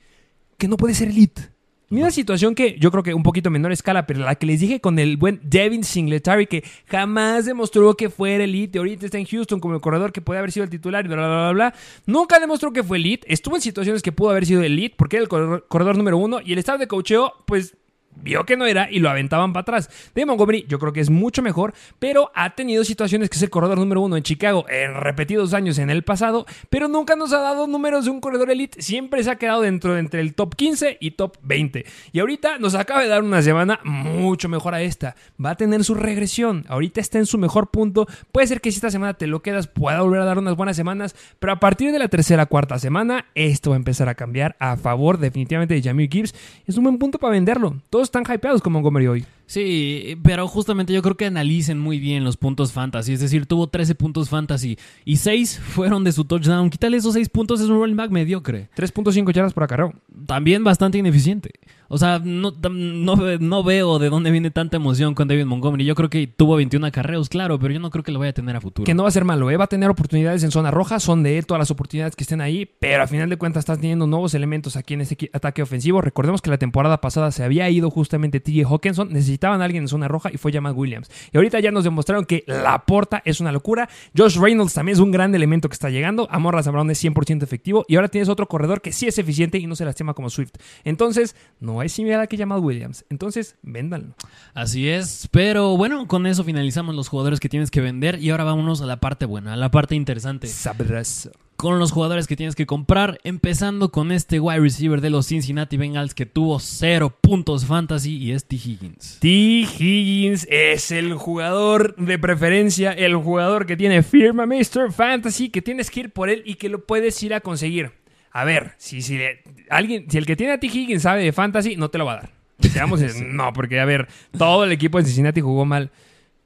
[0.56, 1.50] que no puede ser elite.
[1.90, 4.60] Y una situación que yo creo que un poquito menor escala, pero la que les
[4.60, 8.78] dije con el buen Devin Singletary, que jamás demostró que fuera elite.
[8.78, 11.16] Ahorita está en Houston como el corredor que puede haber sido el titular y bla,
[11.16, 11.74] bla, bla.
[12.04, 13.32] Nunca demostró que fue elite.
[13.32, 16.40] Estuvo en situaciones que pudo haber sido elite porque era el corredor, corredor número uno
[16.44, 17.74] y el staff de cocheo, pues
[18.22, 19.90] vio que no era y lo aventaban para atrás.
[20.14, 23.50] De Montgomery yo creo que es mucho mejor, pero ha tenido situaciones que es el
[23.50, 27.40] corredor número uno en Chicago en repetidos años en el pasado, pero nunca nos ha
[27.40, 30.98] dado números de un corredor elite, siempre se ha quedado dentro entre el top 15
[31.00, 31.84] y top 20.
[32.12, 35.16] Y ahorita nos acaba de dar una semana mucho mejor a esta.
[35.42, 38.06] Va a tener su regresión, ahorita está en su mejor punto.
[38.32, 40.76] Puede ser que si esta semana te lo quedas pueda volver a dar unas buenas
[40.76, 44.56] semanas, pero a partir de la tercera cuarta semana esto va a empezar a cambiar
[44.58, 46.34] a favor definitivamente de Jamie Gibbs.
[46.66, 47.76] Es un buen punto para venderlo.
[47.90, 49.26] Todos están hypeados con Montgomery hoy.
[49.48, 53.14] Sí, pero justamente yo creo que analicen muy bien los puntos fantasy.
[53.14, 56.68] Es decir, tuvo 13 puntos fantasy y 6 fueron de su touchdown.
[56.68, 58.68] Quítale esos 6 puntos, es un running back mediocre.
[58.76, 59.94] 3.5 yardas por acarreo.
[60.26, 61.52] También bastante ineficiente.
[61.90, 65.86] O sea, no, no, no veo de dónde viene tanta emoción con David Montgomery.
[65.86, 68.34] Yo creo que tuvo 21 acarreos, claro, pero yo no creo que lo vaya a
[68.34, 68.84] tener a futuro.
[68.84, 69.56] Que no va a ser malo, ¿eh?
[69.56, 72.42] va a tener oportunidades en zona roja, son de él todas las oportunidades que estén
[72.42, 76.02] ahí, pero a final de cuentas estás teniendo nuevos elementos aquí en este ataque ofensivo.
[76.02, 79.08] Recordemos que la temporada pasada se había ido justamente TJ Hawkinson,
[79.38, 81.08] necesitaban a alguien en zona roja y fue Jamal Williams.
[81.32, 83.88] Y ahorita ya nos demostraron que la porta es una locura.
[84.16, 86.26] Josh Reynolds también es un gran elemento que está llegando.
[86.30, 89.66] Amor Brown es 100% efectivo y ahora tienes otro corredor que sí es eficiente y
[89.66, 90.54] no se lastima como Swift.
[90.84, 93.04] Entonces, no hay similar que Jamal Williams.
[93.10, 94.14] Entonces, véndanlo.
[94.54, 98.44] Así es, pero bueno, con eso finalizamos los jugadores que tienes que vender y ahora
[98.44, 100.48] vámonos a la parte buena, a la parte interesante.
[100.48, 101.30] Sabroso.
[101.58, 105.76] Con los jugadores que tienes que comprar, empezando con este wide receiver de los Cincinnati
[105.76, 108.54] Bengals que tuvo 0 puntos fantasy y es T.
[108.54, 109.18] Higgins.
[109.18, 109.26] T.
[109.28, 114.92] Higgins es el jugador de preferencia, el jugador que tiene firma Mr.
[114.92, 117.90] Fantasy, que tienes que ir por él y que lo puedes ir a conseguir.
[118.30, 120.68] A ver, si, si, le- alguien, si el que tiene a T.
[120.68, 122.30] Higgins sabe de Fantasy, no te lo va a dar.
[122.70, 124.06] Seamos, No, porque a ver,
[124.38, 125.90] todo el equipo de Cincinnati jugó mal.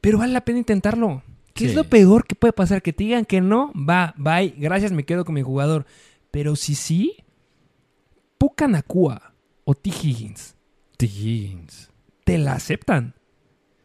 [0.01, 1.23] Pero vale la pena intentarlo.
[1.55, 2.83] ¿Qué es lo peor que puede pasar?
[2.83, 5.87] Que te digan que no, va, bye, gracias, me quedo con mi jugador.
[6.31, 7.17] Pero si sí,
[8.39, 9.35] Puka Nakua
[9.65, 9.91] o T.
[9.91, 10.57] Higgins
[10.97, 11.07] T.
[11.07, 11.91] Higgins.
[12.25, 13.15] te la aceptan.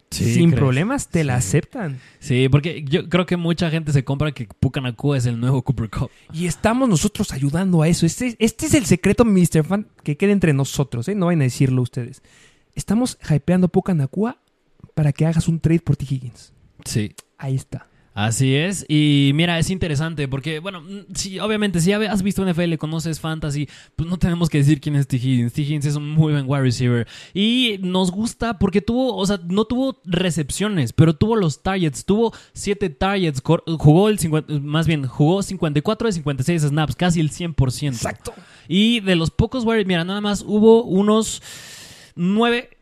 [0.10, 2.00] Sí, Sin problemas, te la aceptan.
[2.20, 5.62] Sí, porque yo creo que mucha gente se compra que Puka Nakua es el nuevo
[5.64, 6.10] Cooper Cup.
[6.32, 8.06] Y estamos nosotros ayudando a eso.
[8.06, 9.66] Este, este es el secreto, Mr.
[9.66, 11.16] Fan, que quede entre nosotros, ¿eh?
[11.16, 12.24] No vayan a decirlo ustedes.
[12.74, 14.40] Estamos hypeando Puka Nakua
[14.94, 16.06] para que hagas un trade por T.
[16.06, 16.54] Higgins.
[16.86, 17.14] Sí.
[17.38, 17.88] Ahí está.
[18.18, 22.74] Así es, y mira, es interesante porque, bueno, mm, sí, obviamente, si has visto NFL,
[22.78, 25.18] conoces Fantasy, pues no tenemos que decir quién es T.
[25.18, 25.54] Higgins.
[25.54, 25.62] T.
[25.62, 29.66] Higgins es un muy buen wide receiver y nos gusta porque tuvo, o sea, no
[29.66, 35.44] tuvo recepciones, pero tuvo los targets, tuvo 7 targets, jugó el 50, más bien, jugó
[35.44, 37.90] 54 de 56 snaps, casi el 100%.
[37.90, 38.34] Exacto.
[38.68, 41.44] Y de los pocos wide, mira, nada más hubo unos
[42.16, 42.77] 9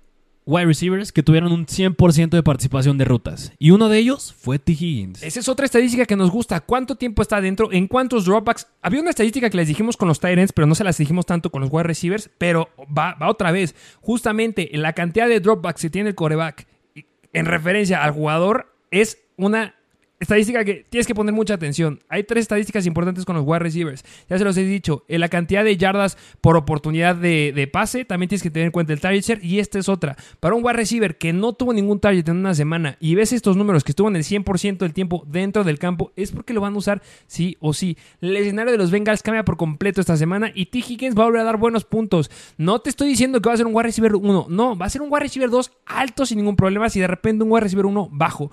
[0.45, 3.51] wide receivers que tuvieron un 100% de participación de rutas.
[3.57, 4.73] Y uno de ellos fue T.
[4.73, 5.23] Higgins.
[5.23, 6.61] Esa es otra estadística que nos gusta.
[6.61, 7.71] ¿Cuánto tiempo está adentro?
[7.71, 8.67] ¿En cuántos dropbacks?
[8.81, 11.49] Había una estadística que les dijimos con los Tyrants, pero no se las dijimos tanto
[11.49, 12.29] con los wide receivers.
[12.37, 13.75] Pero va, va otra vez.
[14.01, 16.67] Justamente en la cantidad de dropbacks que tiene el coreback
[17.33, 19.74] en referencia al jugador es una
[20.19, 21.99] estadística que tienes que poner mucha atención.
[22.09, 24.03] Hay tres estadísticas importantes con los wide receivers.
[24.29, 25.03] Ya se los he dicho.
[25.07, 28.93] En la cantidad de yardas por oportunidad de, pase, también tienes que tener en cuenta
[28.93, 29.43] el target.
[29.43, 30.15] Y esta es otra.
[30.39, 33.57] Para un wide receiver que no tuvo ningún target en una semana y ves estos
[33.57, 36.75] números que estuvo en el 100% del tiempo dentro del campo, es porque lo van
[36.75, 37.97] a usar sí o sí.
[38.21, 40.79] El escenario de los Bengals cambia por completo esta semana y T.
[40.79, 42.31] Higgins va a volver a dar buenos puntos.
[42.57, 44.47] No te estoy diciendo que va a ser un wide receiver 1.
[44.49, 46.89] No, va a ser un wide receiver 2 alto sin ningún problema.
[46.89, 48.51] Si de repente un wide receiver 1 bajo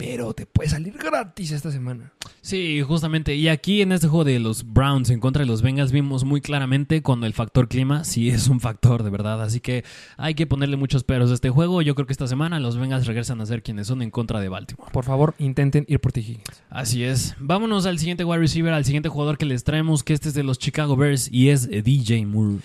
[0.00, 2.14] pero te puede salir gratis esta semana.
[2.40, 3.34] Sí, justamente.
[3.34, 6.40] Y aquí en este juego de los Browns en contra de los Bengals vimos muy
[6.40, 9.42] claramente cuando el factor clima sí es un factor de verdad.
[9.42, 9.84] Así que
[10.16, 11.82] hay que ponerle muchos peros a este juego.
[11.82, 14.48] Yo creo que esta semana los Bengals regresan a ser quienes son en contra de
[14.48, 14.90] Baltimore.
[14.90, 16.44] Por favor, intenten ir por Higgins.
[16.70, 17.36] Así es.
[17.38, 20.44] Vámonos al siguiente wide receiver, al siguiente jugador que les traemos, que este es de
[20.44, 22.60] los Chicago Bears y es DJ Moore.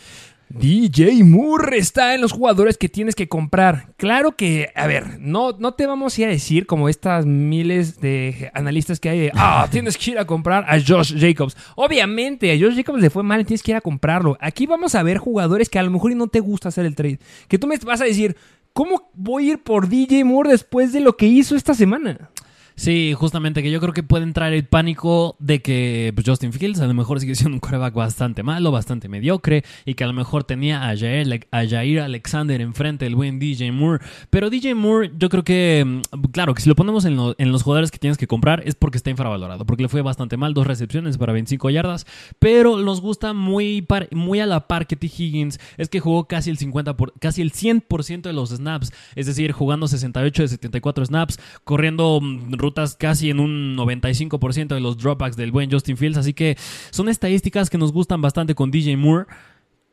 [0.49, 3.93] DJ Moore está en los jugadores que tienes que comprar.
[3.97, 7.99] Claro que, a ver, no, no te vamos a ir a decir como estas miles
[7.99, 11.57] de analistas que hay de, ah, tienes que ir a comprar a Josh Jacobs.
[11.75, 14.37] Obviamente, a Josh Jacobs le fue mal y tienes que ir a comprarlo.
[14.39, 17.19] Aquí vamos a ver jugadores que a lo mejor no te gusta hacer el trade.
[17.47, 18.37] Que tú me vas a decir,
[18.73, 22.29] ¿cómo voy a ir por DJ Moore después de lo que hizo esta semana?
[22.75, 26.81] Sí, justamente que yo creo que puede entrar el pánico de que pues, Justin Fields
[26.81, 30.13] a lo mejor sigue siendo un quarterback bastante malo, bastante mediocre y que a lo
[30.13, 34.03] mejor tenía a Jair, a Jair Alexander enfrente del buen DJ Moore.
[34.29, 37.63] Pero DJ Moore yo creo que, mm, claro, que si lo ponemos en, en los
[37.63, 40.67] jugadores que tienes que comprar es porque está infravalorado, porque le fue bastante mal, dos
[40.67, 42.05] recepciones para 25 yardas,
[42.39, 45.07] pero nos gusta muy, muy a la par que T.
[45.07, 49.27] Higgins, es que jugó casi el 50 por, casi el 100% de los snaps, es
[49.27, 54.97] decir, jugando 68 de 74 snaps, corriendo mm, rutas casi en un 95% de los
[54.97, 56.17] dropbacks del buen Justin Fields.
[56.17, 56.57] Así que
[56.89, 59.27] son estadísticas que nos gustan bastante con DJ Moore.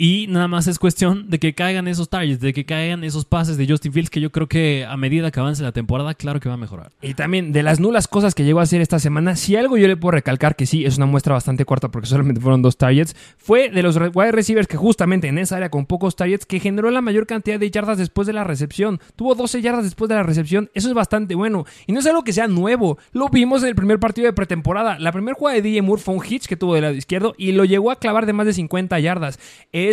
[0.04, 3.56] Y nada más es cuestión de que caigan esos targets, de que caigan esos pases
[3.56, 6.48] de Justin Fields, que yo creo que a medida que avance la temporada, claro que
[6.48, 6.90] va a mejorar.
[7.00, 9.86] Y también de las nulas cosas que llegó a hacer esta semana, si algo yo
[9.86, 13.14] le puedo recalcar que sí, es una muestra bastante corta porque solamente fueron dos targets,
[13.38, 16.90] fue de los wide receivers que justamente en esa área con pocos targets, que generó
[16.90, 18.98] la mayor cantidad de yardas después de la recepción.
[19.14, 21.64] Tuvo 12 yardas después de la recepción, eso es bastante bueno.
[21.86, 24.98] Y no es algo que sea nuevo, lo vimos en el primer partido de pretemporada.
[24.98, 27.52] La primera jugada de DJ Moore fue un hitch que tuvo del lado izquierdo y
[27.52, 29.38] lo llegó a clavar de más de 50 yardas.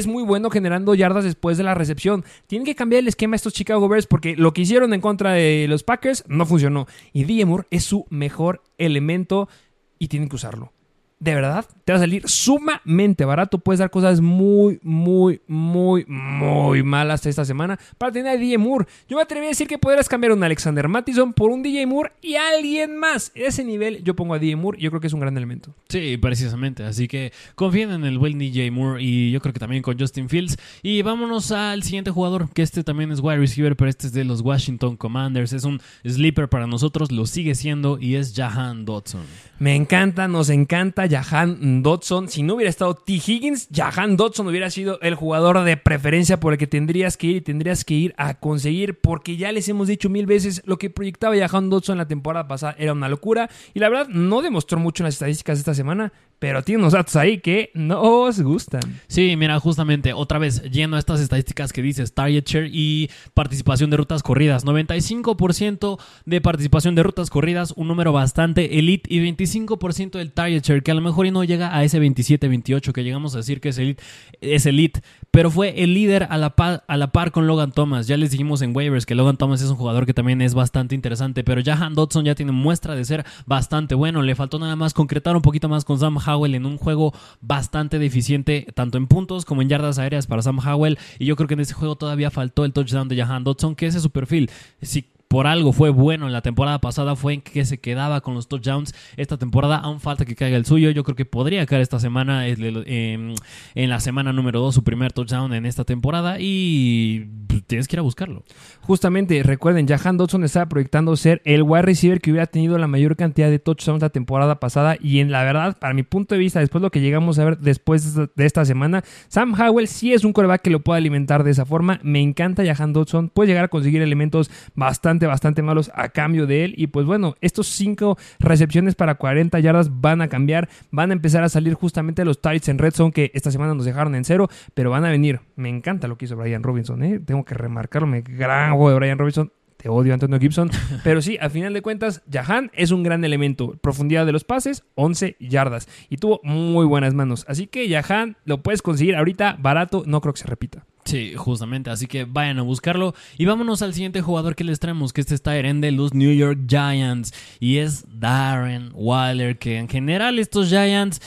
[0.07, 2.23] Muy bueno generando yardas después de la recepción.
[2.47, 5.67] Tienen que cambiar el esquema estos Chicago Bears porque lo que hicieron en contra de
[5.67, 6.87] los Packers no funcionó.
[7.13, 9.49] Y DJ es su mejor elemento
[9.97, 10.71] y tienen que usarlo
[11.19, 13.57] de verdad, te va a salir sumamente barato.
[13.57, 18.85] Puedes dar cosas muy, muy, muy, muy malas esta semana para tener a DJ Moore.
[19.07, 22.13] Yo me atreví a decir que podrías cambiar un Alexander Mattison por un DJ Moore
[22.21, 23.33] y alguien más.
[23.35, 24.79] Ese nivel yo pongo a DJ Moore.
[24.79, 25.75] Yo creo que es un gran elemento.
[25.89, 26.83] Sí, precisamente.
[26.85, 30.29] Así que confíen en el buen DJ Moore y yo creo que también con Justin
[30.29, 30.57] Fields.
[30.81, 34.23] Y vámonos al siguiente jugador, que este también es wide receiver, pero este es de
[34.23, 35.51] los Washington Commanders.
[35.51, 39.23] Es un sleeper para nosotros, lo sigue siendo y es Jahan Dodson.
[39.59, 42.29] Me encanta, nos encanta Jahan Dodson.
[42.29, 43.11] Si no hubiera estado T.
[43.15, 47.35] Higgins, Jahan Dodson hubiera sido el jugador de preferencia por el que tendrías que ir
[47.35, 50.89] y tendrías que ir a conseguir, porque ya les hemos dicho mil veces lo que
[50.89, 55.03] proyectaba Jahan Dodson la temporada pasada era una locura y la verdad no demostró mucho
[55.03, 58.81] en las estadísticas de esta semana, pero tiene unos datos ahí que nos gustan.
[59.07, 63.97] Sí, mira, justamente otra vez lleno estas estadísticas que dices target share y participación de
[63.97, 64.65] rutas corridas.
[64.65, 70.81] 95% de participación de rutas corridas, un número bastante elite y 25% del target share,
[70.81, 73.69] que a lo mejor y no llega a ese 27-28 que llegamos a decir que
[73.69, 74.03] es elite,
[74.41, 78.07] es elite, pero fue el líder a la, par, a la par con Logan Thomas.
[78.07, 80.95] Ya les dijimos en waivers que Logan Thomas es un jugador que también es bastante
[80.95, 84.21] interesante, pero Jahan Dodson ya tiene muestra de ser bastante bueno.
[84.21, 87.99] Le faltó nada más concretar un poquito más con Sam Howell en un juego bastante
[87.99, 90.97] deficiente, tanto en puntos como en yardas aéreas para Sam Howell.
[91.19, 93.85] Y yo creo que en ese juego todavía faltó el touchdown de Jahan Dodson, que
[93.85, 94.49] ese es su perfil.
[94.81, 98.33] Si por algo fue bueno en la temporada pasada fue en que se quedaba con
[98.33, 98.95] los touchdowns.
[99.15, 100.89] Esta temporada aún falta que caiga el suyo.
[100.89, 103.35] Yo creo que podría caer esta semana en
[103.75, 107.27] la semana número 2 su primer touchdown en esta temporada y
[107.59, 108.43] pues, tienes que ir a buscarlo.
[108.81, 113.15] Justamente, recuerden, Jahan Dodson estaba proyectando ser el wide receiver que hubiera tenido la mayor
[113.15, 116.59] cantidad de touchdowns la temporada pasada y en la verdad, para mi punto de vista,
[116.59, 120.33] después lo que llegamos a ver después de esta semana, Sam Howell sí es un
[120.33, 121.99] coreback que lo puede alimentar de esa forma.
[122.03, 126.65] Me encanta Jahan Dodson, puede llegar a conseguir elementos bastante bastante, malos a cambio de
[126.65, 126.73] él.
[126.77, 130.69] Y pues bueno, estos cinco recepciones para 40 yardas van a cambiar.
[130.91, 133.85] Van a empezar a salir justamente los targets en red zone que esta semana nos
[133.85, 135.41] dejaron en cero, pero van a venir.
[135.55, 137.19] Me encanta lo que hizo Brian Robinson, ¿eh?
[137.19, 138.07] tengo que remarcarlo.
[138.07, 140.69] Me gran juego de Brian Robinson te odio Antonio Gibson.
[141.03, 143.77] Pero sí, al final de cuentas, Jahan es un gran elemento.
[143.81, 145.87] Profundidad de los pases, 11 yardas.
[146.09, 147.45] Y tuvo muy buenas manos.
[147.47, 150.03] Así que Jahan lo puedes conseguir ahorita barato.
[150.05, 150.85] No creo que se repita.
[151.05, 153.15] Sí, justamente, así que vayan a buscarlo.
[153.37, 156.33] Y vámonos al siguiente jugador que les traemos, que este está en de los New
[156.33, 157.33] York Giants.
[157.61, 161.21] Y es Darren Waller, que en general estos Giants,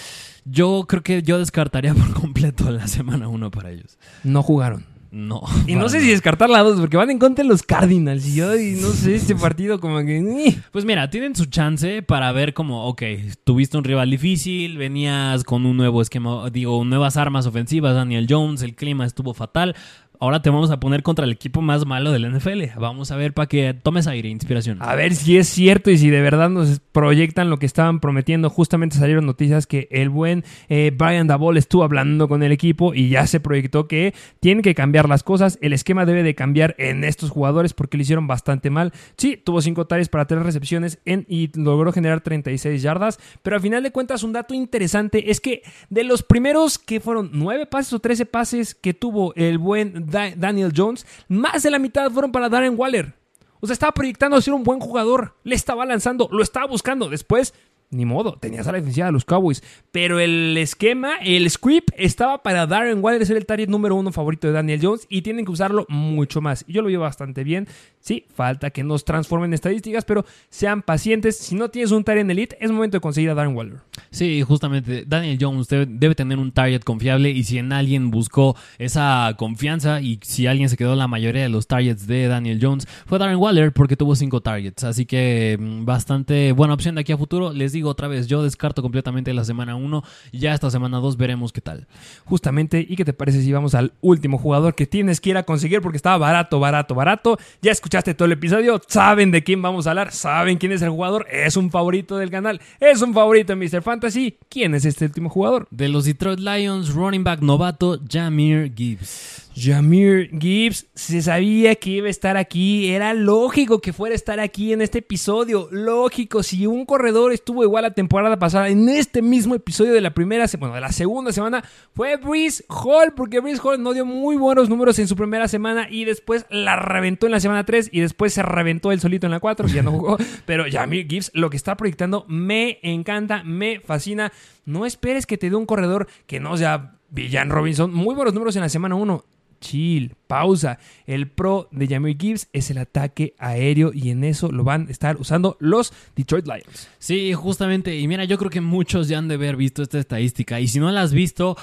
[0.45, 3.99] yo creo que yo descartaría por completo la semana 1 para ellos.
[4.25, 4.92] No jugaron.
[5.13, 5.43] No.
[5.67, 8.27] Y no sé si descartar la dos, porque van en contra de los Cardinals.
[8.27, 10.57] Y yo, y no sé, este partido como que.
[10.73, 13.03] Pues mira, tienen su chance para ver como, ok,
[13.45, 18.63] tuviste un rival difícil, venías con un nuevo esquema, digo, nuevas armas ofensivas, Daniel Jones,
[18.63, 19.77] el clima estuvo fatal
[20.23, 22.79] ahora te vamos a poner contra el equipo más malo del NFL.
[22.79, 24.79] Vamos a ver para que tomes aire, inspiración.
[24.81, 28.49] A ver si es cierto y si de verdad nos proyectan lo que estaban prometiendo.
[28.49, 33.09] Justamente salieron noticias que el buen eh, Brian Dabol estuvo hablando con el equipo y
[33.09, 35.59] ya se proyectó que tienen que cambiar las cosas.
[35.61, 38.93] El esquema debe de cambiar en estos jugadores porque lo hicieron bastante mal.
[39.17, 43.83] Sí, tuvo 5 tares para 3 recepciones y logró generar 36 yardas, pero al final
[43.83, 47.99] de cuentas un dato interesante es que de los primeros que fueron 9 pases o
[47.99, 52.75] 13 pases que tuvo el buen Daniel Jones, más de la mitad fueron para Darren
[52.77, 53.15] Waller.
[53.61, 55.37] O sea, estaba proyectando a ser un buen jugador.
[55.45, 57.09] Le estaba lanzando, lo estaba buscando.
[57.09, 57.55] Después
[57.93, 59.63] ni modo, tenías a la defensiva de los Cowboys.
[59.93, 64.47] Pero el esquema, el script estaba para Darren Waller ser el target número uno favorito
[64.47, 66.65] de Daniel Jones y tienen que usarlo mucho más.
[66.67, 67.69] Yo lo veo bastante bien.
[68.01, 71.37] Sí, falta que nos transformen estadísticas, pero sean pacientes.
[71.37, 73.77] Si no tienes un target en elite, es momento de conseguir a Darren Waller.
[74.11, 75.05] Sí, justamente.
[75.07, 80.19] Daniel Jones debe, tener un target confiable y si en alguien buscó esa confianza y
[80.23, 83.73] si alguien se quedó la mayoría de los targets de Daniel Jones, fue Darren Waller
[83.73, 84.83] porque tuvo cinco targets.
[84.83, 87.53] Así que mm, bastante buena opción de aquí a futuro.
[87.53, 90.03] Les digo otra vez, yo descarto completamente la semana 1.
[90.33, 91.87] Ya esta semana 2 veremos qué tal.
[92.25, 95.43] Justamente, ¿y qué te parece si vamos al último jugador que tienes que ir a
[95.43, 97.39] conseguir porque estaba barato, barato, barato?
[97.61, 100.91] Ya escuchaste todo el episodio, saben de quién vamos a hablar, saben quién es el
[100.91, 103.83] jugador, es un favorito del canal, es un favorito en Mr.
[103.83, 104.39] Fantasy.
[104.49, 105.67] ¿Quién es este último jugador?
[105.71, 109.51] De los Detroit Lions, running back novato, Jamir Gibbs.
[109.55, 112.91] Jamir Gibbs se sabía que iba a estar aquí.
[112.91, 115.69] Era lógico que fuera a estar aquí en este episodio.
[115.71, 120.15] Lógico, si un corredor estuvo igual la temporada pasada, en este mismo episodio de la
[120.15, 121.63] primera, bueno, de la segunda semana,
[121.95, 125.87] fue Breeze Hall, porque Breeze Hall no dio muy buenos números en su primera semana
[125.91, 129.33] y después la reventó en la semana 3 y después se reventó él solito en
[129.33, 130.17] la 4, ya no jugó.
[130.47, 134.33] Pero Jamir Gibbs, lo que está proyectando, me encanta, me fascina.
[134.65, 137.93] No esperes que te dé un corredor que no sea Villan Robinson.
[137.93, 139.32] Muy buenos números en la semana 1
[139.63, 140.79] chill, pausa.
[141.07, 144.91] El pro de Jamir Gibbs es el ataque aéreo y en eso lo van a
[144.91, 146.89] estar usando los Detroit Lions.
[146.99, 147.97] Sí, justamente.
[147.97, 150.61] Y mira, yo creo que muchos ya han de haber visto esta estadística.
[150.61, 151.57] Y si no la has visto,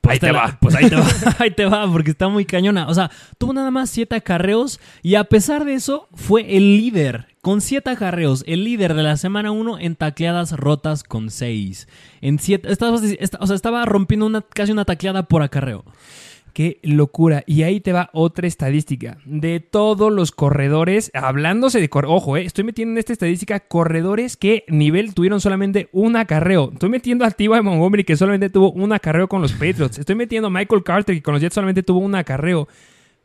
[0.00, 0.58] pues ahí te, va.
[0.60, 1.06] Pues ahí te va.
[1.38, 2.88] ahí te va, porque está muy cañona.
[2.88, 7.28] O sea, tuvo nada más siete acarreos y a pesar de eso, fue el líder.
[7.42, 11.88] Con siete acarreos, el líder de la semana 1 en tacleadas rotas con seis.
[12.22, 15.84] En siete, estaba, o sea, estaba rompiendo una, casi una tacleada por acarreo.
[16.54, 17.42] Qué locura.
[17.48, 19.18] Y ahí te va otra estadística.
[19.24, 21.90] De todos los corredores, hablándose de...
[21.92, 26.70] ojo, eh, estoy metiendo en esta estadística corredores que nivel tuvieron solamente un acarreo.
[26.72, 29.98] Estoy metiendo a Tiva de Montgomery que solamente tuvo un acarreo con los Patriots.
[29.98, 32.68] Estoy metiendo a Michael Carter que con los Jets solamente tuvo un acarreo.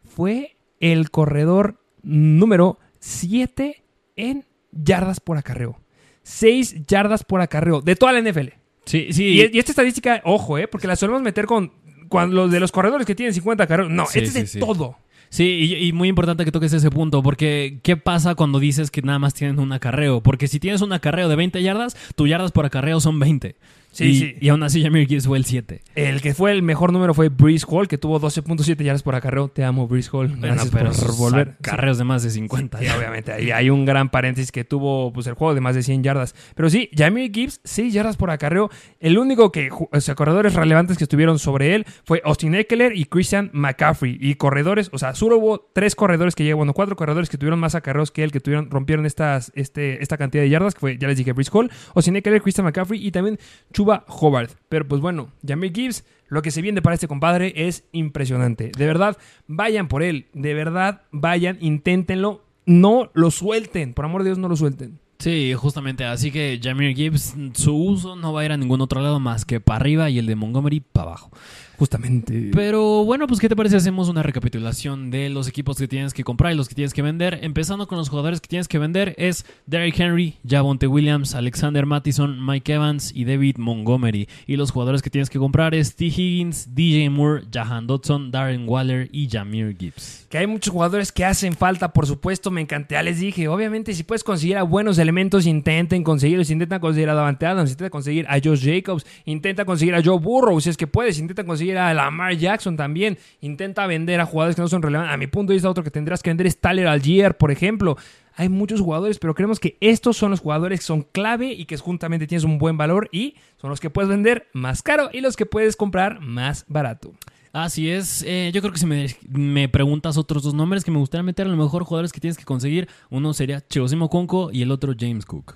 [0.04, 3.84] Fue el corredor número 7
[4.16, 5.80] en yardas por acarreo.
[6.24, 8.48] 6 yardas por acarreo de toda la NFL.
[8.86, 9.24] Sí, sí.
[9.24, 11.74] Y, y, esta estadística, ojo, eh, porque la solemos meter con
[12.10, 13.92] cuando los de los corredores que tienen 50 carreras.
[13.92, 14.98] No, este es de todo.
[15.30, 19.20] Sí, y, muy importante que toques ese punto, porque ¿qué pasa cuando dices que nada
[19.20, 20.22] más tienen un acarreo?
[20.22, 23.56] Porque si tienes un acarreo de 20 yardas, tus yardas por acarreo son 20.
[23.92, 24.36] Sí, y, sí.
[24.40, 25.82] y aún así Jamir Gibbs fue el 7.
[25.96, 29.50] El que fue el mejor número fue Breeze Hall, que tuvo 12.7 yardas por acarreo.
[29.50, 30.38] Te amo, Breeze Hall.
[30.40, 31.58] Gracias pero por volver.
[31.62, 32.78] Carreos de más de 50.
[32.98, 33.34] obviamente.
[33.34, 36.36] Ahí hay un gran paréntesis que tuvo pues, el juego de más de 100 yardas.
[36.56, 38.70] Pero sí, Jamir Gibbs, 6 yardas por acarreo.
[39.00, 43.06] El único que, o sea, corredores relevantes que estuvieron sobre él fue Austin Eckler y
[43.06, 44.18] Christian McCaffrey.
[44.22, 47.60] Y corredores, o sea, solo hubo tres corredores que llegaron, bueno, cuatro corredores que tuvieron
[47.60, 50.98] más acarreos que él, que tuvieron, rompieron estas, este, esta cantidad de yardas, que fue,
[50.98, 53.40] ya les dije, Breeze Hall, Austin Eckler, Christian McCaffrey y también
[53.80, 54.52] Chuba Hobart.
[54.68, 58.74] Pero pues bueno, Jamie Gibbs, lo que se viene para este compadre es impresionante.
[58.78, 59.16] De verdad,
[59.48, 60.26] vayan por él.
[60.34, 62.44] De verdad, vayan, inténtenlo.
[62.66, 63.94] No lo suelten.
[63.94, 65.00] Por amor de Dios, no lo suelten.
[65.20, 66.04] Sí, justamente.
[66.04, 69.46] Así que Jamir Gibbs, su uso no va a ir a ningún otro lado más
[69.46, 71.32] que para arriba y el de Montgomery para abajo.
[71.80, 72.52] Justamente.
[72.54, 73.78] Pero bueno, pues ¿qué te parece?
[73.78, 77.02] Hacemos una recapitulación de los equipos que tienes que comprar y los que tienes que
[77.02, 77.40] vender.
[77.42, 82.46] Empezando con los jugadores que tienes que vender es Derrick Henry, Javonte Williams, Alexander Mattison,
[82.46, 84.28] Mike Evans y David Montgomery.
[84.46, 86.08] Y los jugadores que tienes que comprar es T.
[86.08, 90.28] Higgins, DJ Moore, Jahan Dodson, Darren Waller y Jamir Gibbs.
[90.30, 92.96] Que hay muchos jugadores que hacen falta, por supuesto, me encanté.
[92.96, 96.50] Ya les dije, obviamente, si puedes conseguir a buenos elementos, intenten conseguirlos.
[96.50, 100.60] Intenta conseguir a Davante Adams, intenta conseguir a Josh Jacobs, intenta conseguir a Joe Burrow,
[100.60, 103.18] si es que puedes, intenta conseguir a Lamar Jackson también.
[103.42, 105.14] Intenta vender a jugadores que no son relevantes.
[105.14, 107.98] A mi punto de vista, otro que tendrás que vender es Tyler Algier, por ejemplo.
[108.36, 111.76] Hay muchos jugadores, pero creemos que estos son los jugadores que son clave y que
[111.78, 115.36] juntamente tienes un buen valor y son los que puedes vender más caro y los
[115.36, 117.14] que puedes comprar más barato.
[117.52, 118.24] Así es.
[118.26, 121.50] Eh, yo creo que si me, preguntas otros dos nombres que me gustaría meter, a
[121.50, 125.26] lo mejor jugadores que tienes que conseguir, uno sería Chigosimo Conco y el otro James
[125.26, 125.56] Cook.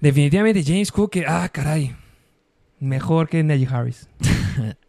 [0.00, 1.94] Definitivamente James Cook, ah, caray.
[2.78, 4.08] Mejor que Najee Harris.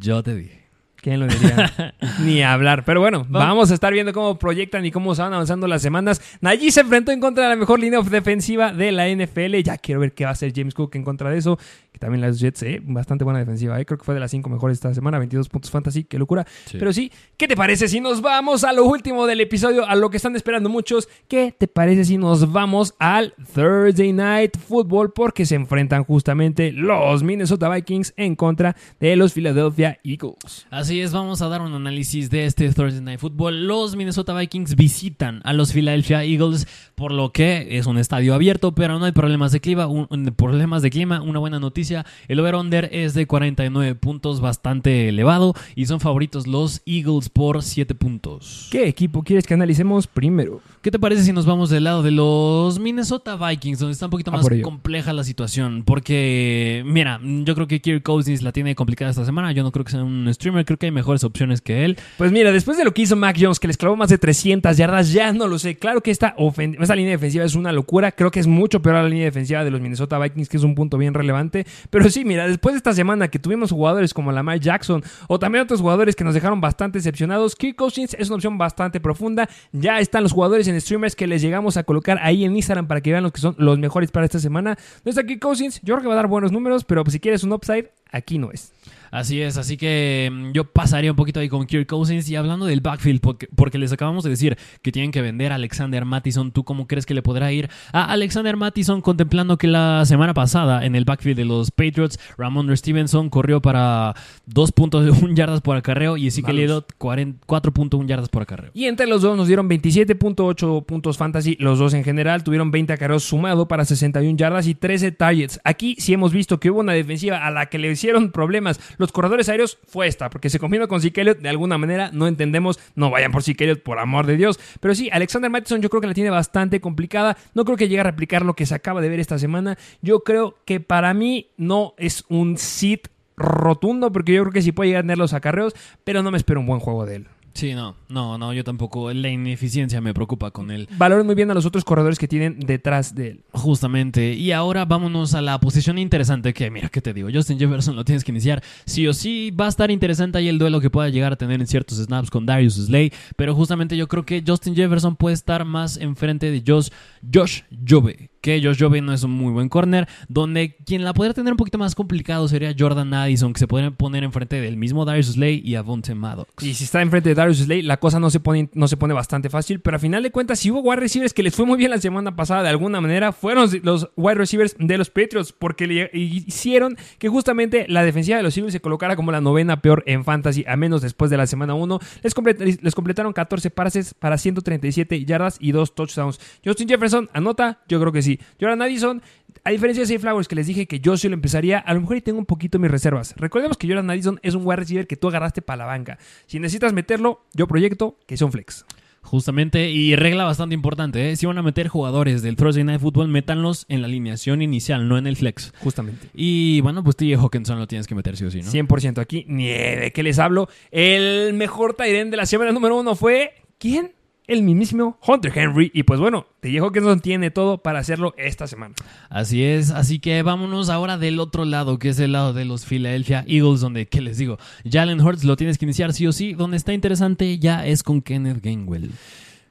[0.00, 0.65] Yo te dije.
[1.06, 1.94] ¿Quién lo diría?
[2.24, 2.84] Ni hablar.
[2.84, 6.20] Pero bueno, vamos a estar viendo cómo proyectan y cómo se van avanzando las semanas.
[6.40, 9.54] Najee se enfrentó en contra de la mejor línea defensiva de la NFL.
[9.62, 11.60] Ya quiero ver qué va a hacer James Cook en contra de eso.
[11.92, 13.80] Que también las Jets, eh, bastante buena defensiva.
[13.80, 13.86] Eh.
[13.86, 15.20] Creo que fue de las cinco mejores esta semana.
[15.20, 16.02] 22 puntos fantasy.
[16.02, 16.44] Qué locura.
[16.72, 19.86] Pero sí, ¿qué te parece si nos vamos a lo último del episodio?
[19.86, 21.08] A lo que están esperando muchos.
[21.28, 25.12] ¿Qué te parece si nos vamos al Thursday Night Football?
[25.12, 30.66] Porque se enfrentan justamente los Minnesota Vikings en contra de los Philadelphia Eagles.
[30.68, 33.66] Así vamos a dar un análisis de este Thursday Night Football.
[33.66, 38.74] Los Minnesota Vikings visitan a los Philadelphia Eagles, por lo que es un estadio abierto,
[38.74, 39.88] pero no hay problemas de clima.
[40.36, 42.06] Problemas de clima, una buena noticia.
[42.28, 47.94] El over-under es de 49 puntos, bastante elevado, y son favoritos los Eagles por 7
[47.94, 48.68] puntos.
[48.70, 50.60] ¿Qué equipo quieres que analicemos primero?
[50.86, 54.10] ¿Qué te parece si nos vamos del lado de los Minnesota Vikings, donde está un
[54.12, 55.82] poquito más compleja la situación?
[55.84, 59.50] Porque, mira, yo creo que Kirk Cousins la tiene complicada esta semana.
[59.50, 61.98] Yo no creo que sea un streamer, creo que hay mejores opciones que él.
[62.18, 64.76] Pues mira, después de lo que hizo Mac Jones, que les clavó más de 300
[64.76, 65.74] yardas, ya no lo sé.
[65.74, 68.12] Claro que esta, esta línea defensiva es una locura.
[68.12, 70.76] Creo que es mucho peor la línea defensiva de los Minnesota Vikings, que es un
[70.76, 71.66] punto bien relevante.
[71.90, 75.64] Pero sí, mira, después de esta semana que tuvimos jugadores como Lamar Jackson o también
[75.64, 79.48] otros jugadores que nos dejaron bastante decepcionados, Kirk Cousins es una opción bastante profunda.
[79.72, 83.00] Ya están los jugadores en streamers que les llegamos a colocar ahí en Instagram para
[83.00, 84.76] que vean los que son los mejores para esta semana.
[85.04, 87.44] No está Kirk Cousins, yo creo que va a dar buenos números, pero si quieres
[87.44, 88.72] un upside, aquí no es.
[89.10, 92.66] Así es, así que mm, yo pasaría un poquito ahí con Kirk Cousins y hablando
[92.66, 96.50] del backfield, porque, les acabamos de decir que tienen que vender a Alexander Mattison.
[96.50, 100.84] ¿Tú cómo crees que le podrá ir a Alexander Mattison contemplando que la semana pasada
[100.84, 104.14] en el backfield de los Patriots, Ramon Stevenson corrió para
[104.48, 108.70] 2.1 yardas por acarreo y Ezekiel Elliott 4.1 yardas por acarreo?
[108.72, 112.92] Y entre los dos nos dieron 27.8 puntos fantasy, los dos en general tuvieron 20
[112.92, 115.60] acarreos sumado para 61 yardas y 13 targets.
[115.64, 119.12] Aquí sí hemos visto que hubo una defensiva a la que le hicieron problemas los
[119.12, 123.10] corredores aéreos fue esta, porque se combinó con Zeke de alguna manera, no entendemos, no
[123.10, 126.14] vayan por Zeke por amor de Dios, pero sí, Alexander Mattison yo creo que la
[126.14, 129.20] tiene bastante complicada, no creo que llegue a replicar lo que se acaba de ver
[129.20, 134.52] esta semana, yo creo que para mí no es un sit rotundo, porque yo creo
[134.52, 135.74] que sí puede llegar a tener los acarreos,
[136.04, 137.26] pero no me espero un buen juego de él.
[137.56, 139.10] Sí, no, no, no, yo tampoco.
[139.14, 140.86] La ineficiencia me preocupa con él.
[140.98, 143.44] Valoren muy bien a los otros corredores que tienen detrás de él.
[143.52, 144.34] Justamente.
[144.34, 147.30] Y ahora vámonos a la posición interesante que, mira, ¿qué te digo?
[147.32, 148.62] Justin Jefferson lo tienes que iniciar.
[148.84, 151.58] Sí o sí, va a estar interesante ahí el duelo que pueda llegar a tener
[151.58, 153.10] en ciertos snaps con Darius Slay.
[153.36, 156.90] Pero justamente yo creo que Justin Jefferson puede estar más enfrente de Josh,
[157.32, 161.34] Josh Jove que Josh Joven no es un muy buen corner, donde quien la podría
[161.34, 165.04] tener un poquito más complicado sería Jordan Addison, que se podría poner enfrente del mismo
[165.04, 166.62] Darius Slay y Avonte Maddox.
[166.62, 169.14] Y si está enfrente de Darius Slay, la cosa no se pone, no se pone
[169.14, 171.76] bastante fácil, pero a final de cuentas, si hubo wide receivers que les fue muy
[171.76, 175.88] bien la semana pasada de alguna manera, fueron los wide receivers de los Patriots, porque
[175.88, 180.04] le hicieron que justamente la defensiva de los Eagles se colocara como la novena peor
[180.06, 181.98] en fantasy, a menos después de la semana 1.
[182.22, 186.38] Les, les completaron 14 pases para 137 yardas y 2 touchdowns.
[186.64, 188.35] Justin Jefferson anota, yo creo que sí.
[188.60, 189.22] Jordan Addison,
[189.64, 192.00] a diferencia de Safe Flowers, que les dije que yo sí lo empezaría, a lo
[192.00, 193.34] mejor y tengo un poquito mis reservas.
[193.36, 196.18] Recordemos que Jordan Addison es un wide receiver que tú agarraste para la banca.
[196.46, 198.84] Si necesitas meterlo, yo proyecto que sea un flex.
[199.26, 201.36] Justamente, y regla bastante importante, ¿eh?
[201.36, 205.18] si van a meter jugadores del Thursday Night Football, métanlos en la alineación inicial, no
[205.18, 205.72] en el flex.
[205.82, 206.28] Justamente.
[206.32, 208.70] Y bueno, pues TJ Hawkinson lo tienes que meter sí o sí, ¿no?
[208.70, 210.68] 100% aquí, nieve, ¿qué les hablo?
[210.92, 213.52] El mejor Tyrion de la semana número uno fue...
[213.78, 214.12] ¿Quién?
[214.46, 215.90] El mismísimo Hunter Henry.
[215.94, 216.46] Y pues bueno,
[216.92, 218.94] que no tiene todo para hacerlo esta semana.
[219.28, 222.86] Así es, así que vámonos ahora del otro lado, que es el lado de los
[222.86, 224.58] Philadelphia Eagles, donde, ¿qué les digo?
[224.90, 226.52] Jalen Hurts lo tienes que iniciar sí o sí.
[226.54, 229.10] Donde está interesante ya es con Kenneth Gainwell.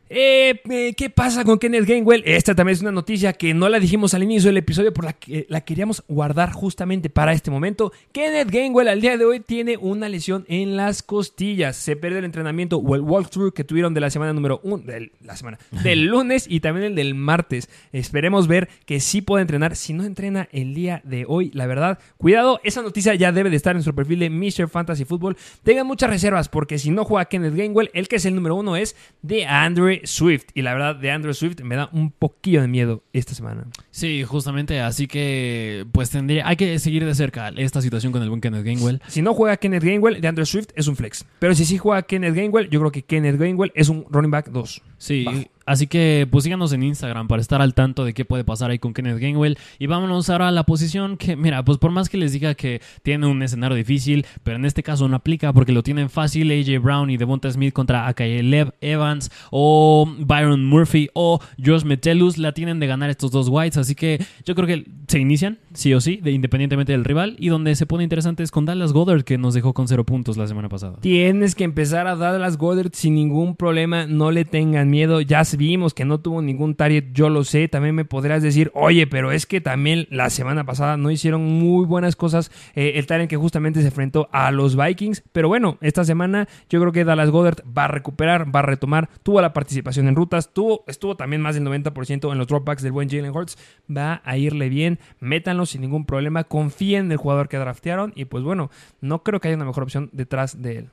[0.08, 2.22] Eh, eh, ¿Qué pasa con Kenneth Gainwell?
[2.28, 5.14] Esta también es una noticia que no la dijimos al inicio del episodio, por la
[5.14, 7.92] que la queríamos guardar justamente para este momento.
[8.12, 11.76] Kenneth Gainwell al día de hoy tiene una lesión en las costillas.
[11.76, 15.12] Se perdió el entrenamiento o el walkthrough que tuvieron de la semana número uno, de
[15.22, 17.68] la semana, del lunes y también el del martes.
[17.92, 19.76] Esperemos ver que sí puede entrenar.
[19.76, 23.56] Si no entrena el día de hoy, la verdad, cuidado, esa noticia ya debe de
[23.56, 24.70] estar en su perfil de Mr.
[24.70, 25.36] Fantasy Football.
[25.64, 28.76] Tengan muchas reservas porque si no juega Kenneth Gainwell, el que es el número uno
[28.76, 30.46] es de Andre Swift.
[30.54, 33.68] Y la verdad, de Andrew Swift me da un poquillo de miedo esta semana.
[33.92, 34.80] Sí, justamente.
[34.82, 36.48] Así que, pues tendría.
[36.48, 39.02] Hay que seguir de cerca esta situación con el buen Kenneth Gainwell.
[39.08, 41.26] Si no juega Kenneth Gainwell, de Andrew Swift es un flex.
[41.40, 44.50] Pero si sí juega Kenneth Gainwell, yo creo que Kenneth Gainwell es un running back
[44.50, 44.82] 2.
[44.98, 45.26] Sí,
[45.66, 48.80] Así que pues síganos en Instagram para estar al tanto de qué puede pasar ahí
[48.80, 49.58] con Kenneth Gainwell.
[49.80, 52.82] Y vámonos ahora a la posición que, mira, pues por más que les diga que
[53.04, 56.82] tiene un escenario difícil, pero en este caso no aplica porque lo tienen fácil AJ
[56.82, 62.80] Brown y Devonta Smith contra Lev Evans o Byron Murphy o Josh Metellus la tienen
[62.80, 63.78] de ganar estos dos whites.
[63.78, 67.36] Así que yo creo que se inician sí o sí, de, independientemente del rival.
[67.40, 70.38] Y donde se pone interesante es con Dallas Goddard, que nos dejó con cero puntos
[70.38, 70.98] la semana pasada.
[71.02, 75.22] Tienes que empezar a Dallas Goddard sin ningún problema, no le tengan miedo.
[75.22, 77.68] Ya vimos que no tuvo ningún target, yo lo sé.
[77.68, 81.86] También me podrás decir, oye, pero es que también la semana pasada no hicieron muy
[81.86, 85.24] buenas cosas eh, el target que justamente se enfrentó a los Vikings.
[85.32, 89.10] Pero bueno, esta semana yo creo que Dallas Goddard va a recuperar, va a retomar.
[89.24, 92.92] Tuvo la participación en rutas, tuvo, estuvo también más del 90% en los dropbacks del
[92.92, 93.58] buen Jalen Hurts.
[93.96, 98.26] Va a irle bien, métanlo sin ningún problema, confíen en el jugador que draftearon y
[98.26, 98.70] pues bueno,
[99.02, 100.90] no creo que haya una mejor opción detrás de él.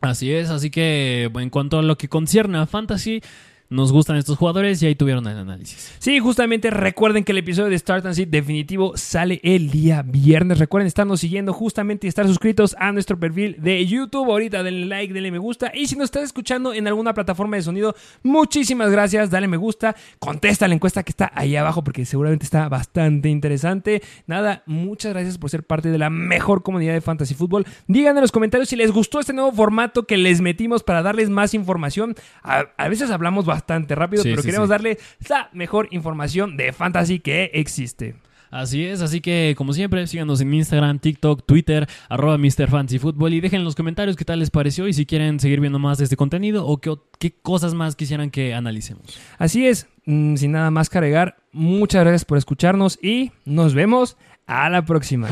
[0.00, 3.22] Así es, así que en cuanto a lo que concierne a Fantasy,
[3.68, 5.92] nos gustan estos jugadores y ahí tuvieron el análisis.
[5.98, 10.58] Sí, justamente recuerden que el episodio de Start and Sit definitivo sale el día viernes.
[10.58, 14.30] Recuerden estarnos siguiendo justamente y estar suscritos a nuestro perfil de YouTube.
[14.30, 15.72] Ahorita denle like, denle me gusta.
[15.74, 19.30] Y si nos estás escuchando en alguna plataforma de sonido, muchísimas gracias.
[19.30, 19.96] Dale me gusta.
[20.20, 24.00] Contesta la encuesta que está ahí abajo porque seguramente está bastante interesante.
[24.26, 27.66] Nada, muchas gracias por ser parte de la mejor comunidad de Fantasy Football.
[27.88, 31.30] Díganme en los comentarios si les gustó este nuevo formato que les metimos para darles
[31.30, 32.14] más información.
[32.44, 34.98] A, a veces hablamos bastante bastante rápido, pero queremos darle
[35.28, 38.16] la mejor información de fantasy que existe.
[38.50, 43.60] Así es, así que como siempre, síganos en Instagram, TikTok, Twitter, arroba MrFantasyFootball y dejen
[43.60, 46.16] en los comentarios qué tal les pareció y si quieren seguir viendo más de este
[46.16, 49.18] contenido o qué, qué cosas más quisieran que analicemos.
[49.38, 54.70] Así es, mm, sin nada más cargar, muchas gracias por escucharnos y nos vemos a
[54.70, 55.28] la próxima.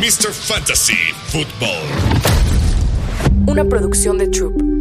[0.00, 0.32] Mr.
[0.32, 0.96] Fantasy
[1.28, 2.39] Football.
[3.50, 4.79] Una producción de Troop.